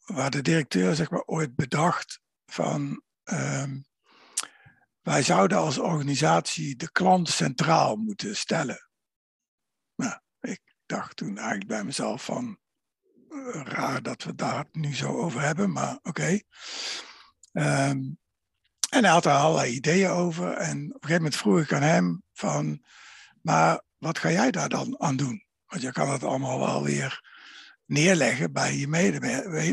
waar 0.04 0.30
de 0.30 0.42
directeur 0.42 0.94
zeg 0.94 1.10
maar, 1.10 1.22
ooit 1.24 1.54
bedacht 1.54 2.20
van 2.46 3.02
um, 3.24 3.84
wij 5.02 5.22
zouden 5.22 5.58
als 5.58 5.78
organisatie 5.78 6.76
de 6.76 6.90
klant 6.90 7.28
centraal 7.28 7.96
moeten 7.96 8.36
stellen. 8.36 8.88
Nou, 9.96 10.18
ik 10.40 10.60
dacht 10.86 11.16
toen 11.16 11.38
eigenlijk 11.38 11.68
bij 11.68 11.84
mezelf 11.84 12.24
van 12.24 12.58
uh, 13.28 13.62
raar 13.64 14.02
dat 14.02 14.22
we 14.22 14.34
daar 14.34 14.64
nu 14.72 14.94
zo 14.94 15.08
over 15.08 15.40
hebben, 15.40 15.72
maar 15.72 15.98
oké. 16.02 16.40
Um, 17.52 18.18
en 18.94 19.04
hij 19.04 19.12
had 19.12 19.24
er 19.24 19.32
allerlei 19.32 19.72
ideeën 19.72 20.10
over. 20.10 20.52
En 20.52 20.78
op 20.78 21.02
een 21.02 21.08
gegeven 21.08 21.14
moment 21.14 21.36
vroeg 21.36 21.60
ik 21.60 21.72
aan 21.72 21.82
hem 21.82 22.22
van, 22.32 22.84
maar 23.42 23.82
wat 23.98 24.18
ga 24.18 24.30
jij 24.30 24.50
daar 24.50 24.68
dan 24.68 25.00
aan 25.00 25.16
doen? 25.16 25.46
Want 25.66 25.82
je 25.82 25.92
kan 25.92 26.10
het 26.10 26.24
allemaal 26.24 26.58
wel 26.58 26.82
weer 26.82 27.32
neerleggen 27.84 28.52
bij 28.52 28.76
je 28.76 28.88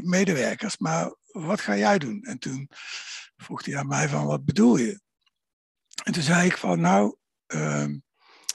medewerkers, 0.03 0.77
maar 0.77 1.15
wat 1.31 1.61
ga 1.61 1.77
jij 1.77 1.97
doen? 1.97 2.23
En 2.23 2.39
toen 2.39 2.69
vroeg 3.37 3.65
hij 3.65 3.77
aan 3.77 3.87
mij 3.87 4.09
van, 4.09 4.25
wat 4.25 4.45
bedoel 4.45 4.77
je? 4.77 5.01
En 6.03 6.13
toen 6.13 6.23
zei 6.23 6.45
ik 6.45 6.57
van, 6.57 6.79
nou, 6.79 7.15
uh, 7.47 7.85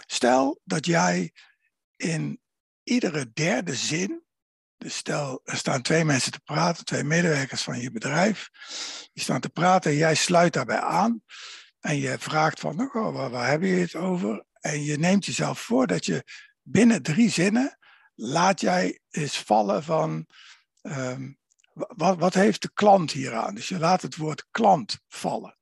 stel 0.06 0.60
dat 0.64 0.86
jij 0.86 1.32
in 1.96 2.40
iedere 2.82 3.32
derde 3.32 3.74
zin 3.74 4.26
dus 4.78 4.96
stel, 4.96 5.40
er 5.44 5.56
staan 5.56 5.82
twee 5.82 6.04
mensen 6.04 6.32
te 6.32 6.40
praten, 6.40 6.84
twee 6.84 7.02
medewerkers 7.02 7.62
van 7.62 7.80
je 7.80 7.90
bedrijf. 7.90 8.50
Die 9.12 9.22
staan 9.22 9.40
te 9.40 9.48
praten 9.48 9.90
en 9.90 9.96
jij 9.96 10.14
sluit 10.14 10.52
daarbij 10.52 10.80
aan. 10.80 11.22
En 11.80 11.96
je 11.96 12.18
vraagt 12.18 12.60
van, 12.60 12.80
oh, 12.80 13.14
waar, 13.14 13.30
waar 13.30 13.50
heb 13.50 13.62
het 13.62 13.94
over? 13.94 14.44
En 14.60 14.84
je 14.84 14.98
neemt 14.98 15.26
jezelf 15.26 15.60
voor 15.60 15.86
dat 15.86 16.06
je 16.06 16.24
binnen 16.62 17.02
drie 17.02 17.30
zinnen 17.30 17.78
laat 18.14 18.60
jij 18.60 19.00
eens 19.10 19.38
vallen 19.38 19.82
van 19.82 20.26
um, 20.82 21.38
wat, 21.72 22.18
wat 22.18 22.34
heeft 22.34 22.62
de 22.62 22.70
klant 22.74 23.12
hier 23.12 23.34
aan? 23.34 23.54
Dus 23.54 23.68
je 23.68 23.78
laat 23.78 24.02
het 24.02 24.16
woord 24.16 24.46
klant 24.50 24.98
vallen. 25.08 25.58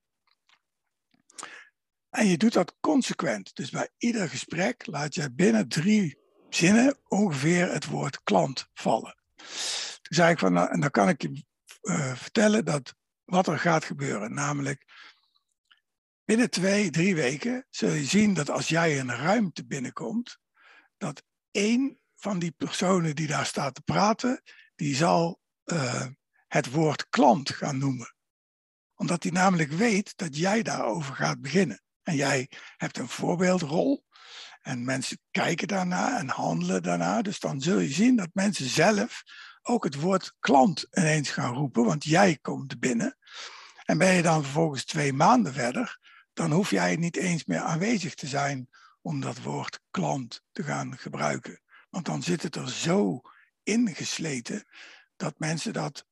En 2.11 2.27
je 2.27 2.37
doet 2.37 2.53
dat 2.53 2.77
consequent. 2.81 3.55
Dus 3.55 3.71
bij 3.71 3.89
ieder 3.99 4.29
gesprek 4.29 4.87
laat 4.87 5.15
je 5.15 5.33
binnen 5.33 5.69
drie 5.69 6.24
zinnen 6.55 6.99
ongeveer 7.09 7.73
het 7.73 7.87
woord 7.87 8.23
klant 8.23 8.69
vallen. 8.75 9.17
Toen 10.03 10.17
zei 10.17 10.33
ik 10.33 10.39
van, 10.39 10.53
nou, 10.53 10.71
en 10.71 10.81
dan 10.81 10.91
kan 10.91 11.09
ik 11.09 11.23
je 11.23 11.45
uh, 11.83 12.15
vertellen 12.15 12.65
dat 12.65 12.95
wat 13.25 13.47
er 13.47 13.59
gaat 13.59 13.85
gebeuren. 13.85 14.35
Namelijk, 14.35 14.85
binnen 16.25 16.51
twee, 16.51 16.91
drie 16.91 17.15
weken 17.15 17.67
zul 17.71 17.91
je 17.91 18.05
zien 18.05 18.35
dat 18.35 18.51
als 18.51 18.69
jij 18.69 19.01
een 19.01 19.17
ruimte 19.17 19.67
binnenkomt, 19.67 20.39
dat 20.97 21.23
één 21.51 21.99
van 22.15 22.39
die 22.39 22.53
personen 22.53 23.17
die 23.17 23.27
daar 23.27 23.47
staat 23.47 23.75
te 23.75 23.83
praten, 23.83 24.43
die 24.75 24.95
zal 24.95 25.41
uh, 25.65 26.07
het 26.49 26.71
woord 26.71 27.09
klant 27.09 27.51
gaan 27.51 27.79
noemen. 27.79 28.15
Omdat 28.95 29.23
hij 29.23 29.33
namelijk 29.33 29.73
weet 29.73 30.17
dat 30.17 30.37
jij 30.37 30.63
daarover 30.63 31.15
gaat 31.15 31.41
beginnen. 31.41 31.83
En 32.03 32.17
jij 32.17 32.51
hebt 32.77 32.99
een 32.99 33.09
voorbeeldrol. 33.09 34.05
En 34.65 34.85
mensen 34.85 35.19
kijken 35.31 35.69
daarna 35.69 36.19
en 36.19 36.29
handelen 36.29 36.83
daarna. 36.83 37.23
Dus 37.23 37.41
dan 37.41 37.61
zul 37.61 37.79
je 37.79 37.89
zien 37.89 38.17
dat 38.17 38.29
mensen 38.33 38.67
zelf 38.67 39.23
ook 39.63 39.85
het 39.85 39.95
woord 39.95 40.35
klant 40.41 40.87
ineens 40.91 41.31
gaan 41.31 41.55
roepen, 41.55 41.85
want 41.85 42.05
jij 42.05 42.39
komt 42.43 42.81
binnen. 42.81 43.19
En 43.85 43.99
ben 43.99 44.13
je 44.13 44.23
dan 44.23 44.43
vervolgens 44.43 44.85
twee 44.85 45.13
maanden 45.13 45.53
verder, 45.53 45.99
dan 46.33 46.53
hoef 46.53 46.71
jij 46.71 46.97
niet 46.97 47.17
eens 47.17 47.45
meer 47.45 47.61
aanwezig 47.61 48.15
te 48.15 48.27
zijn 48.27 48.69
om 49.01 49.21
dat 49.21 49.43
woord 49.43 49.81
klant 49.91 50.43
te 50.53 50.63
gaan 50.63 50.99
gebruiken. 50.99 51.61
Want 51.91 52.07
dan 52.07 52.23
zit 52.23 52.43
het 52.43 52.57
er 52.57 52.71
zo 52.71 53.21
ingesleten 53.63 54.65
dat 55.17 55.39
mensen 55.39 55.73
dat 55.73 56.07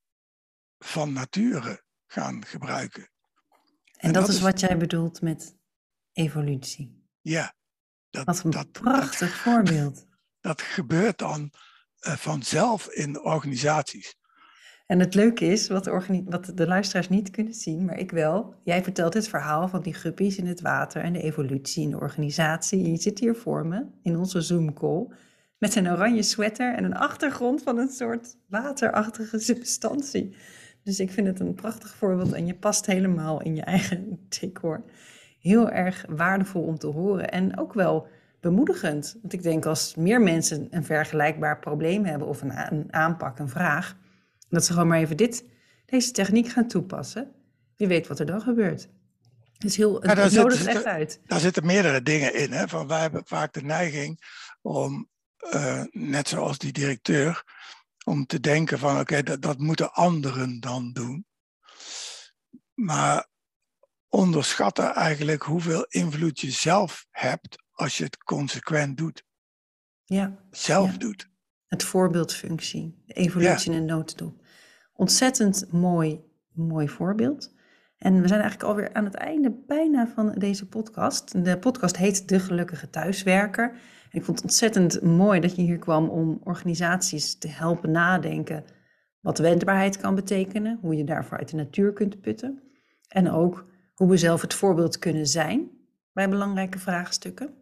van 0.78 1.12
nature 1.12 1.84
gaan 2.06 2.44
gebruiken. 2.44 3.10
En, 3.96 4.12
dat, 4.12 4.28
is 4.28 4.40
wat 4.40 4.60
jij 4.60 4.76
bedoelt 4.78 5.20
met 5.20 5.56
evolutie. 6.12 7.06
Ja. 7.20 7.54
Dat, 8.12 8.24
wat 8.24 8.44
een 8.44 8.50
dat, 8.50 8.72
prachtig 8.72 9.34
voorbeeld. 9.36 10.06
Dat 10.40 10.62
gebeurt 10.62 11.18
dan 11.18 11.50
uh, 12.00 12.16
vanzelf 12.16 12.86
in 12.88 13.20
organisaties. 13.20 14.16
En 14.86 15.00
het 15.00 15.14
leuke 15.14 15.44
is, 15.44 15.68
wat 15.68 15.84
de, 15.84 16.22
wat 16.24 16.52
de 16.54 16.66
luisteraars 16.66 17.08
niet 17.08 17.30
kunnen 17.30 17.54
zien, 17.54 17.84
maar 17.84 17.98
ik 17.98 18.10
wel. 18.10 18.54
Jij 18.64 18.82
vertelt 18.82 19.14
het 19.14 19.28
verhaal 19.28 19.68
van 19.68 19.82
die 19.82 19.94
guppies 19.94 20.36
in 20.36 20.46
het 20.46 20.60
water 20.60 21.02
en 21.02 21.12
de 21.12 21.22
evolutie 21.22 21.82
in 21.82 21.90
de 21.90 22.00
organisatie. 22.00 22.90
je 22.90 22.96
zit 22.96 23.18
hier 23.18 23.34
voor 23.34 23.66
me 23.66 23.84
in 24.02 24.16
onze 24.16 24.40
Zoom-call 24.40 25.06
met 25.58 25.74
een 25.74 25.90
oranje 25.90 26.22
sweater 26.22 26.74
en 26.74 26.84
een 26.84 26.96
achtergrond 26.96 27.62
van 27.62 27.78
een 27.78 27.88
soort 27.88 28.36
waterachtige 28.48 29.38
substantie. 29.50 30.36
Dus 30.84 31.00
ik 31.00 31.10
vind 31.10 31.26
het 31.26 31.40
een 31.40 31.54
prachtig 31.54 31.94
voorbeeld 31.94 32.32
en 32.32 32.46
je 32.46 32.54
past 32.54 32.86
helemaal 32.86 33.42
in 33.42 33.54
je 33.54 33.62
eigen 33.62 34.26
decor. 34.28 34.84
Heel 35.42 35.70
erg 35.70 36.04
waardevol 36.08 36.62
om 36.62 36.78
te 36.78 36.86
horen 36.86 37.30
en 37.30 37.58
ook 37.58 37.74
wel 37.74 38.08
bemoedigend. 38.40 39.16
Want 39.20 39.32
ik 39.32 39.42
denk 39.42 39.66
als 39.66 39.94
meer 39.94 40.20
mensen 40.20 40.66
een 40.70 40.84
vergelijkbaar 40.84 41.58
probleem 41.58 42.04
hebben 42.04 42.28
of 42.28 42.42
een, 42.42 42.72
een 42.72 42.92
aanpak, 42.92 43.38
een 43.38 43.48
vraag, 43.48 43.96
dat 44.48 44.64
ze 44.64 44.72
gewoon 44.72 44.88
maar 44.88 44.98
even 44.98 45.16
dit, 45.16 45.44
deze 45.86 46.10
techniek 46.10 46.48
gaan 46.48 46.68
toepassen. 46.68 47.32
Wie 47.76 47.88
weet 47.88 48.06
wat 48.06 48.18
er 48.18 48.26
dan 48.26 48.40
gebeurt. 48.40 48.88
Dus 49.58 49.76
heel, 49.76 50.02
het, 50.02 50.32
ja, 50.32 50.40
nodigt 50.40 50.66
echt 50.66 50.84
uit. 50.84 51.20
Daar 51.26 51.40
zitten 51.40 51.66
meerdere 51.66 52.02
dingen 52.02 52.34
in. 52.34 52.52
Hè? 52.52 52.68
Van 52.68 52.86
wij 52.86 53.00
hebben 53.00 53.22
vaak 53.24 53.52
de 53.52 53.62
neiging 53.62 54.20
om, 54.62 55.08
uh, 55.54 55.82
net 55.90 56.28
zoals 56.28 56.58
die 56.58 56.72
directeur, 56.72 57.44
om 58.04 58.26
te 58.26 58.40
denken 58.40 58.78
van 58.78 59.00
oké, 59.00 59.22
dat, 59.22 59.42
dat 59.42 59.58
moeten 59.58 59.92
anderen 59.92 60.60
dan 60.60 60.92
doen. 60.92 61.26
Maar 62.74 63.26
onderschatten 64.12 64.94
eigenlijk 64.94 65.42
hoeveel 65.42 65.86
invloed 65.88 66.40
je 66.40 66.50
zelf 66.50 67.06
hebt 67.10 67.62
als 67.72 67.98
je 67.98 68.04
het 68.04 68.18
consequent 68.18 68.96
doet. 68.96 69.24
Ja. 70.04 70.38
Zelf 70.50 70.96
doet. 70.98 71.30
Het 71.66 71.82
voorbeeldfunctie, 71.82 73.02
de 73.06 73.12
evolutie 73.12 73.72
in 73.72 73.76
een 73.76 73.84
notendop. 73.84 74.44
Ontzettend 74.92 75.72
mooi, 75.72 76.20
mooi 76.52 76.88
voorbeeld. 76.88 77.54
En 77.96 78.20
we 78.20 78.28
zijn 78.28 78.40
eigenlijk 78.40 78.70
alweer 78.70 78.92
aan 78.92 79.04
het 79.04 79.14
einde 79.14 79.50
bijna 79.66 80.08
van 80.14 80.32
deze 80.38 80.68
podcast. 80.68 81.44
De 81.44 81.58
podcast 81.58 81.96
heet 81.96 82.28
De 82.28 82.40
Gelukkige 82.40 82.90
Thuiswerker. 82.90 83.68
En 84.10 84.18
ik 84.18 84.24
vond 84.24 84.36
het 84.36 84.46
ontzettend 84.46 85.02
mooi 85.02 85.40
dat 85.40 85.56
je 85.56 85.62
hier 85.62 85.78
kwam 85.78 86.08
om 86.08 86.40
organisaties 86.44 87.38
te 87.38 87.48
helpen 87.48 87.90
nadenken 87.90 88.64
wat 89.20 89.38
wendbaarheid 89.38 89.96
kan 89.96 90.14
betekenen, 90.14 90.78
hoe 90.80 90.96
je 90.96 91.04
daarvoor 91.04 91.38
uit 91.38 91.48
de 91.48 91.56
natuur 91.56 91.92
kunt 91.92 92.20
putten. 92.20 92.62
En 93.08 93.30
ook 93.30 93.70
hoe 93.94 94.08
we 94.08 94.16
zelf 94.16 94.40
het 94.40 94.54
voorbeeld 94.54 94.98
kunnen 94.98 95.26
zijn 95.26 95.70
bij 96.12 96.28
belangrijke 96.28 96.78
vraagstukken. 96.78 97.54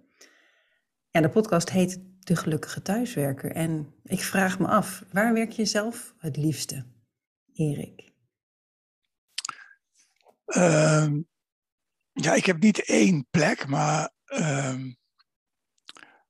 Ja, 1.11 1.21
de 1.21 1.29
podcast 1.29 1.71
heet 1.71 2.01
De 2.19 2.37
Gelukkige 2.37 2.83
Thuiswerker. 2.83 3.53
En 3.53 3.95
ik 4.05 4.21
vraag 4.21 4.59
me 4.59 4.67
af, 4.67 5.05
waar 5.13 5.33
werk 5.33 5.51
je 5.51 5.65
zelf 5.65 6.15
het 6.19 6.37
liefste, 6.37 6.87
Erik? 7.53 8.13
Ehm, 10.45 11.21
ja, 12.13 12.35
ik 12.35 12.47
heb 12.47 12.61
niet 12.61 12.85
één 12.85 13.27
plek, 13.31 13.67
maar 13.67 14.13
ehm, 14.25 14.93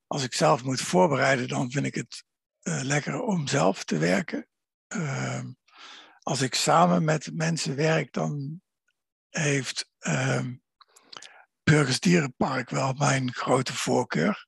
als 0.06 0.24
ik 0.24 0.34
zelf 0.34 0.64
moet 0.64 0.80
voorbereiden, 0.80 1.48
dan 1.48 1.70
vind 1.70 1.86
ik 1.86 1.94
het 1.94 2.24
uh, 2.62 2.80
lekker 2.82 3.20
om 3.20 3.46
zelf 3.46 3.84
te 3.84 3.98
werken. 3.98 4.48
Ehm, 4.86 5.52
als 6.22 6.40
ik 6.40 6.54
samen 6.54 7.04
met 7.04 7.30
mensen 7.32 7.76
werk, 7.76 8.12
dan 8.12 8.60
heeft 9.30 9.88
Burgersdierenpark 11.70 12.70
wel 12.70 12.92
mijn 12.92 13.32
grote 13.32 13.74
voorkeur. 13.74 14.46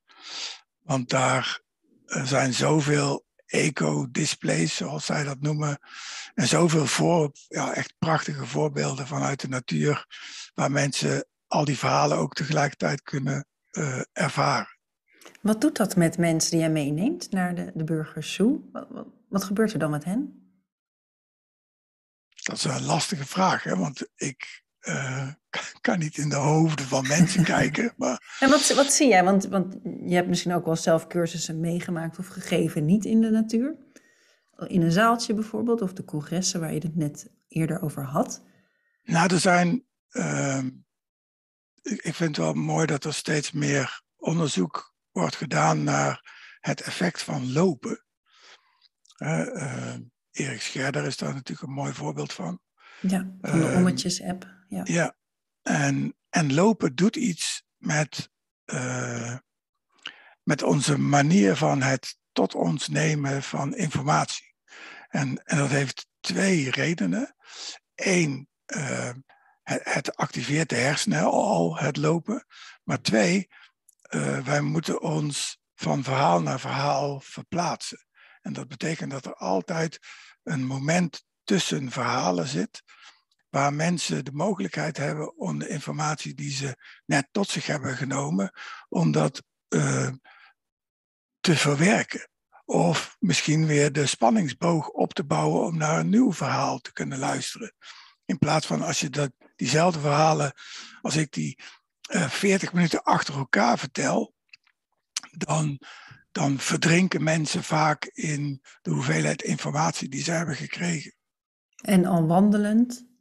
Want 0.79 1.09
daar 1.09 1.61
eh, 2.05 2.25
zijn 2.25 2.53
zoveel 2.53 3.25
eco-displays, 3.45 4.75
zoals 4.75 5.05
zij 5.05 5.23
dat 5.23 5.39
noemen. 5.39 5.79
En 6.33 6.47
zoveel 6.47 6.85
voor, 6.85 7.31
ja, 7.47 7.73
echt 7.73 7.93
prachtige 7.99 8.45
voorbeelden 8.45 9.07
vanuit 9.07 9.39
de 9.39 9.47
natuur, 9.47 10.05
waar 10.53 10.71
mensen 10.71 11.27
al 11.47 11.65
die 11.65 11.77
verhalen 11.77 12.17
ook 12.17 12.33
tegelijkertijd 12.33 13.01
kunnen 13.01 13.45
uh, 13.71 14.01
ervaren. 14.11 14.77
Wat 15.41 15.61
doet 15.61 15.77
dat 15.77 15.95
met 15.95 16.17
mensen 16.17 16.51
die 16.51 16.59
jij 16.59 16.69
meeneemt 16.69 17.31
naar 17.31 17.55
de, 17.55 17.71
de 17.75 17.83
Burgers 17.83 18.33
Zoo? 18.33 18.69
Wat, 18.71 18.87
wat, 18.89 19.07
wat 19.29 19.43
gebeurt 19.43 19.73
er 19.73 19.79
dan 19.79 19.91
met 19.91 20.03
hen? 20.03 20.51
Dat 22.43 22.55
is 22.55 22.63
een 22.63 22.85
lastige 22.85 23.25
vraag, 23.25 23.63
hè? 23.63 23.75
want 23.75 24.07
ik, 24.15 24.62
uh, 24.83 25.27
kan 25.81 25.99
niet 25.99 26.17
in 26.17 26.29
de 26.29 26.35
hoofden 26.35 26.85
van 26.85 27.07
mensen 27.07 27.43
kijken. 27.55 27.93
Maar... 27.97 28.37
En 28.39 28.49
wat, 28.49 28.73
wat 28.73 28.93
zie 28.93 29.07
jij? 29.07 29.23
Want, 29.23 29.45
want 29.45 29.75
je 30.05 30.15
hebt 30.15 30.27
misschien 30.27 30.53
ook 30.53 30.65
wel 30.65 30.75
zelf 30.75 31.07
cursussen 31.07 31.59
meegemaakt 31.59 32.19
of 32.19 32.27
gegeven, 32.27 32.85
niet 32.85 33.05
in 33.05 33.21
de 33.21 33.29
natuur. 33.29 33.75
In 34.67 34.81
een 34.81 34.91
zaaltje 34.91 35.33
bijvoorbeeld, 35.33 35.81
of 35.81 35.93
de 35.93 36.05
congressen 36.05 36.59
waar 36.59 36.73
je 36.73 36.79
het 36.79 36.95
net 36.95 37.29
eerder 37.47 37.81
over 37.81 38.03
had. 38.03 38.43
Nou, 39.03 39.33
er 39.33 39.39
zijn. 39.39 39.83
Uh, 40.11 40.63
ik 41.81 42.13
vind 42.13 42.35
het 42.35 42.45
wel 42.45 42.53
mooi 42.53 42.85
dat 42.85 43.03
er 43.03 43.13
steeds 43.13 43.51
meer 43.51 44.01
onderzoek 44.17 44.95
wordt 45.11 45.35
gedaan 45.35 45.83
naar 45.83 46.31
het 46.59 46.81
effect 46.81 47.23
van 47.23 47.51
lopen. 47.51 48.05
Uh, 49.17 49.95
Erik 50.31 50.61
Scherder 50.61 51.05
is 51.05 51.17
daar 51.17 51.33
natuurlijk 51.33 51.67
een 51.67 51.73
mooi 51.73 51.93
voorbeeld 51.93 52.33
van. 52.33 52.59
Ja, 53.01 53.35
van 53.41 53.59
de 53.59 53.65
ehm, 53.65 53.77
Ommetjes-app. 53.77 54.47
Ja. 54.83 55.15
En, 55.61 56.15
en 56.29 56.53
lopen 56.53 56.95
doet 56.95 57.15
iets 57.15 57.63
met, 57.77 58.29
uh, 58.65 59.37
met 60.43 60.63
onze 60.63 60.97
manier 60.97 61.55
van 61.55 61.81
het 61.81 62.17
tot 62.31 62.55
ons 62.55 62.87
nemen 62.87 63.43
van 63.43 63.75
informatie. 63.75 64.55
En, 65.09 65.43
en 65.43 65.57
dat 65.57 65.69
heeft 65.69 66.07
twee 66.19 66.71
redenen. 66.71 67.35
Eén, 67.95 68.47
uh, 68.75 69.09
het, 69.63 70.15
activeert 70.15 70.69
de 70.69 70.75
hersenen 70.75 71.23
al, 71.23 71.77
het 71.77 71.97
lopen. 71.97 72.45
Maar 72.83 73.01
twee, 73.01 73.47
uh, 74.09 74.39
wij 74.39 74.61
moeten 74.61 75.01
ons 75.01 75.57
van 75.75 76.03
verhaal 76.03 76.41
naar 76.41 76.59
verhaal 76.59 77.19
verplaatsen. 77.19 78.05
En 78.41 78.53
dat 78.53 78.67
betekent 78.67 79.11
dat 79.11 79.25
er 79.25 79.35
altijd 79.35 79.99
een 80.43 80.65
moment 80.65 81.23
tussen 81.43 81.91
verhalen 81.91 82.47
zit, 82.47 82.83
waar 83.53 83.73
mensen 83.73 84.25
de 84.25 84.31
mogelijkheid 84.31 84.97
hebben 84.97 85.37
om 85.37 85.59
de 85.59 85.67
informatie 85.67 86.33
die 86.33 86.51
ze 86.51 86.77
net 87.05 87.27
tot 87.31 87.49
zich 87.49 87.65
hebben 87.65 87.95
genomen, 87.95 88.51
om 88.89 89.11
dat 89.11 89.43
uh, 89.69 90.09
te 91.39 91.55
verwerken. 91.55 92.29
Of 92.65 93.15
misschien 93.19 93.65
weer 93.65 93.91
de 93.91 94.05
spanningsboog 94.05 94.89
op 94.89 95.13
te 95.13 95.23
bouwen 95.23 95.65
om 95.65 95.77
naar 95.77 95.99
een 95.99 96.09
nieuw 96.09 96.33
verhaal 96.33 96.79
te 96.79 96.93
kunnen 96.93 97.19
luisteren. 97.19 97.73
In 98.25 98.37
plaats 98.37 98.65
van 98.65 98.81
als 98.81 98.99
je 98.99 99.09
dat, 99.09 99.31
diezelfde 99.55 99.99
verhalen, 99.99 100.53
als 101.01 101.15
ik 101.15 101.31
die 101.31 101.59
uh, 102.11 102.23
eh, 102.23 102.29
40 102.29 102.73
minuten 102.73 103.03
achter 103.03 103.35
elkaar 103.37 103.79
vertel, 103.79 104.33
dan, 105.31 105.79
dan 106.31 106.59
verdrinken 106.59 107.23
mensen 107.23 107.63
vaak 107.63 108.05
in 108.05 108.61
de 108.81 108.91
hoeveelheid 108.91 109.41
informatie 109.41 110.09
die 110.09 110.23
ze 110.23 110.31
hebben 110.31 110.55
gekregen. 110.55 111.13
En 111.75 112.05
al 112.05 112.27
wandelend? 112.27 113.11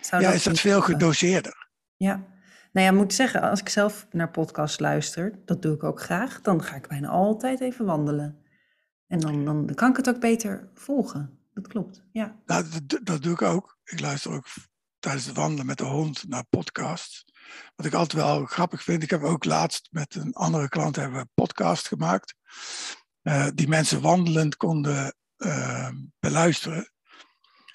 Ja, 0.00 0.30
is 0.30 0.42
dat 0.42 0.60
veel 0.60 0.80
gedoseerder. 0.80 1.68
Ja, 1.96 2.24
Nou 2.72 2.86
ja, 2.86 2.92
moet 2.92 3.14
zeggen, 3.14 3.40
als 3.40 3.60
ik 3.60 3.68
zelf 3.68 4.06
naar 4.10 4.30
podcasts 4.30 4.78
luister, 4.78 5.38
dat 5.44 5.62
doe 5.62 5.74
ik 5.74 5.82
ook 5.82 6.00
graag, 6.00 6.40
dan 6.40 6.62
ga 6.62 6.74
ik 6.74 6.88
bijna 6.88 7.08
altijd 7.08 7.60
even 7.60 7.84
wandelen. 7.84 8.42
En 9.06 9.20
dan, 9.20 9.44
dan 9.44 9.74
kan 9.74 9.90
ik 9.90 9.96
het 9.96 10.08
ook 10.08 10.20
beter 10.20 10.70
volgen. 10.74 11.38
Dat 11.54 11.66
klopt, 11.66 12.02
ja. 12.12 12.40
Nou, 12.46 12.64
dat, 12.86 13.00
dat 13.06 13.22
doe 13.22 13.32
ik 13.32 13.42
ook. 13.42 13.78
Ik 13.84 14.00
luister 14.00 14.32
ook 14.32 14.46
tijdens 14.98 15.26
het 15.26 15.36
wandelen 15.36 15.66
met 15.66 15.78
de 15.78 15.84
hond 15.84 16.28
naar 16.28 16.44
podcasts. 16.44 17.24
Wat 17.76 17.86
ik 17.86 17.92
altijd 17.94 18.22
wel 18.22 18.44
grappig 18.44 18.82
vind, 18.82 19.02
ik 19.02 19.10
heb 19.10 19.22
ook 19.22 19.44
laatst 19.44 19.88
met 19.90 20.14
een 20.14 20.32
andere 20.32 20.68
klant 20.68 20.96
hebben 20.96 21.14
we 21.14 21.20
een 21.20 21.34
podcast 21.34 21.88
gemaakt. 21.88 22.34
Uh, 23.22 23.46
die 23.54 23.68
mensen 23.68 24.00
wandelend 24.00 24.56
konden 24.56 25.14
uh, 25.36 25.88
beluisteren. 26.18 26.92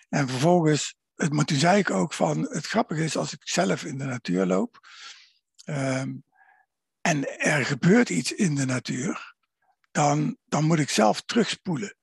En 0.10 0.28
vervolgens, 0.28 0.96
het, 1.18 1.34
maar 1.34 1.46
toen 1.46 1.58
zei 1.58 1.80
ik 1.80 1.90
ook 1.90 2.14
van, 2.14 2.48
het 2.50 2.66
grappige 2.66 3.04
is 3.04 3.18
als 3.18 3.34
ik 3.34 3.42
zelf 3.44 3.84
in 3.84 3.98
de 3.98 4.06
natuur 4.06 4.46
loop. 4.46 4.88
Um, 5.66 6.24
en 7.02 7.40
er 7.40 7.66
gebeurt 7.66 8.10
iets 8.10 8.32
in 8.32 8.56
de 8.56 8.66
natuur, 8.66 9.36
dan, 9.92 10.38
dan 10.46 10.64
moet 10.64 10.80
ik 10.80 10.90
zelf 10.90 11.22
terugspoelen. 11.22 11.96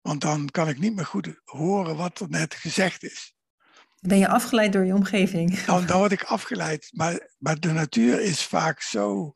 Want 0.00 0.20
dan 0.20 0.50
kan 0.50 0.68
ik 0.68 0.78
niet 0.78 0.94
meer 0.94 1.06
goed 1.06 1.40
horen 1.44 1.96
wat 1.96 2.20
er 2.20 2.28
net 2.28 2.54
gezegd 2.54 3.02
is. 3.02 3.34
Ben 4.00 4.18
je 4.18 4.28
afgeleid 4.28 4.72
door 4.72 4.84
je 4.84 4.94
omgeving? 4.94 5.58
Dan, 5.64 5.86
dan 5.86 5.98
word 5.98 6.12
ik 6.12 6.22
afgeleid. 6.22 6.90
Maar, 6.92 7.30
maar 7.38 7.60
de 7.60 7.72
natuur 7.72 8.20
is 8.20 8.46
vaak 8.46 8.80
zo 8.80 9.32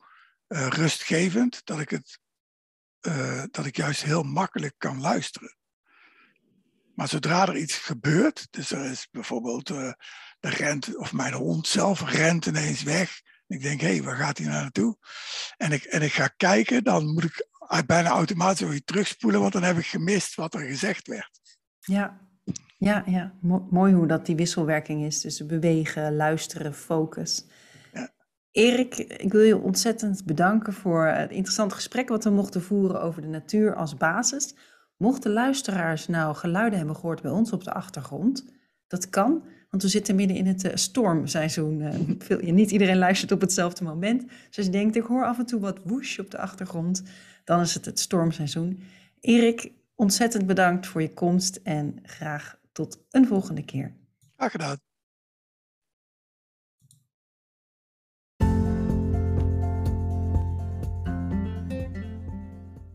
uh, 0.47 0.67
rustgevend 0.67 1.61
dat 1.65 1.79
ik, 1.79 1.89
het, 1.89 2.19
uh, 3.01 3.43
dat 3.51 3.65
ik 3.65 3.75
juist 3.75 4.03
heel 4.03 4.23
makkelijk 4.23 4.73
kan 4.77 5.01
luisteren. 5.01 5.57
Maar 6.99 7.07
zodra 7.07 7.47
er 7.47 7.57
iets 7.57 7.75
gebeurt, 7.75 8.47
dus 8.49 8.71
er 8.71 8.85
is 8.85 9.07
bijvoorbeeld 9.11 9.69
uh, 9.69 9.91
de 10.39 10.49
rent, 10.49 10.97
of 10.97 11.13
mijn 11.13 11.33
hond 11.33 11.67
zelf 11.67 12.11
rent 12.11 12.45
ineens 12.45 12.83
weg. 12.83 13.21
Ik 13.47 13.61
denk, 13.61 13.81
hé, 13.81 13.87
hey, 13.87 14.03
waar 14.03 14.15
gaat 14.15 14.37
hij 14.37 14.47
nou 14.47 14.61
naartoe? 14.61 14.97
En 15.57 15.71
ik, 15.71 15.83
en 15.83 16.01
ik 16.01 16.11
ga 16.11 16.27
kijken, 16.27 16.83
dan 16.83 17.13
moet 17.13 17.23
ik 17.23 17.47
bijna 17.85 18.09
automatisch 18.09 18.67
weer 18.67 18.83
terugspoelen, 18.83 19.41
want 19.41 19.53
dan 19.53 19.63
heb 19.63 19.77
ik 19.77 19.85
gemist 19.85 20.35
wat 20.35 20.53
er 20.53 20.59
gezegd 20.59 21.07
werd. 21.07 21.39
Ja, 21.79 22.19
ja, 22.77 23.03
ja. 23.05 23.33
mooi 23.69 23.93
hoe 23.93 24.07
dat 24.07 24.25
die 24.25 24.35
wisselwerking 24.35 25.05
is 25.05 25.21
tussen 25.21 25.47
bewegen, 25.47 26.15
luisteren, 26.15 26.73
focus. 26.73 27.45
Ja. 27.93 28.09
Erik, 28.51 28.97
ik 28.97 29.31
wil 29.31 29.43
je 29.43 29.57
ontzettend 29.57 30.25
bedanken 30.25 30.73
voor 30.73 31.05
het 31.05 31.31
interessante 31.31 31.75
gesprek 31.75 32.09
wat 32.09 32.23
we 32.23 32.29
mochten 32.29 32.63
voeren 32.63 33.01
over 33.01 33.21
de 33.21 33.27
natuur 33.27 33.75
als 33.75 33.97
basis. 33.97 34.55
Mochten 34.99 35.31
luisteraars 35.31 36.07
nou 36.07 36.35
geluiden 36.35 36.77
hebben 36.77 36.95
gehoord 36.95 37.21
bij 37.21 37.31
ons 37.31 37.51
op 37.51 37.63
de 37.63 37.73
achtergrond, 37.73 38.45
dat 38.87 39.09
kan, 39.09 39.43
want 39.69 39.83
we 39.83 39.89
zitten 39.89 40.15
midden 40.15 40.37
in 40.37 40.45
het 40.45 40.63
uh, 40.63 40.71
stormseizoen. 40.75 41.81
Uh, 42.29 42.51
niet 42.51 42.71
iedereen 42.71 42.97
luistert 42.97 43.31
op 43.31 43.41
hetzelfde 43.41 43.83
moment. 43.83 44.27
Dus 44.47 44.57
als 44.57 44.65
je 44.65 44.71
denkt, 44.71 44.95
ik 44.95 45.03
hoor 45.03 45.25
af 45.25 45.39
en 45.39 45.45
toe 45.45 45.59
wat 45.59 45.79
woesh 45.83 46.19
op 46.19 46.31
de 46.31 46.37
achtergrond, 46.37 47.03
dan 47.43 47.59
is 47.59 47.73
het 47.73 47.85
het 47.85 47.99
stormseizoen. 47.99 48.83
Erik, 49.19 49.71
ontzettend 49.95 50.45
bedankt 50.45 50.87
voor 50.87 51.01
je 51.01 51.13
komst 51.13 51.59
en 51.63 51.99
graag 52.03 52.59
tot 52.71 53.05
een 53.09 53.27
volgende 53.27 53.65
keer. 53.65 53.93
Graag 54.35 54.51
gedaan. 54.51 54.88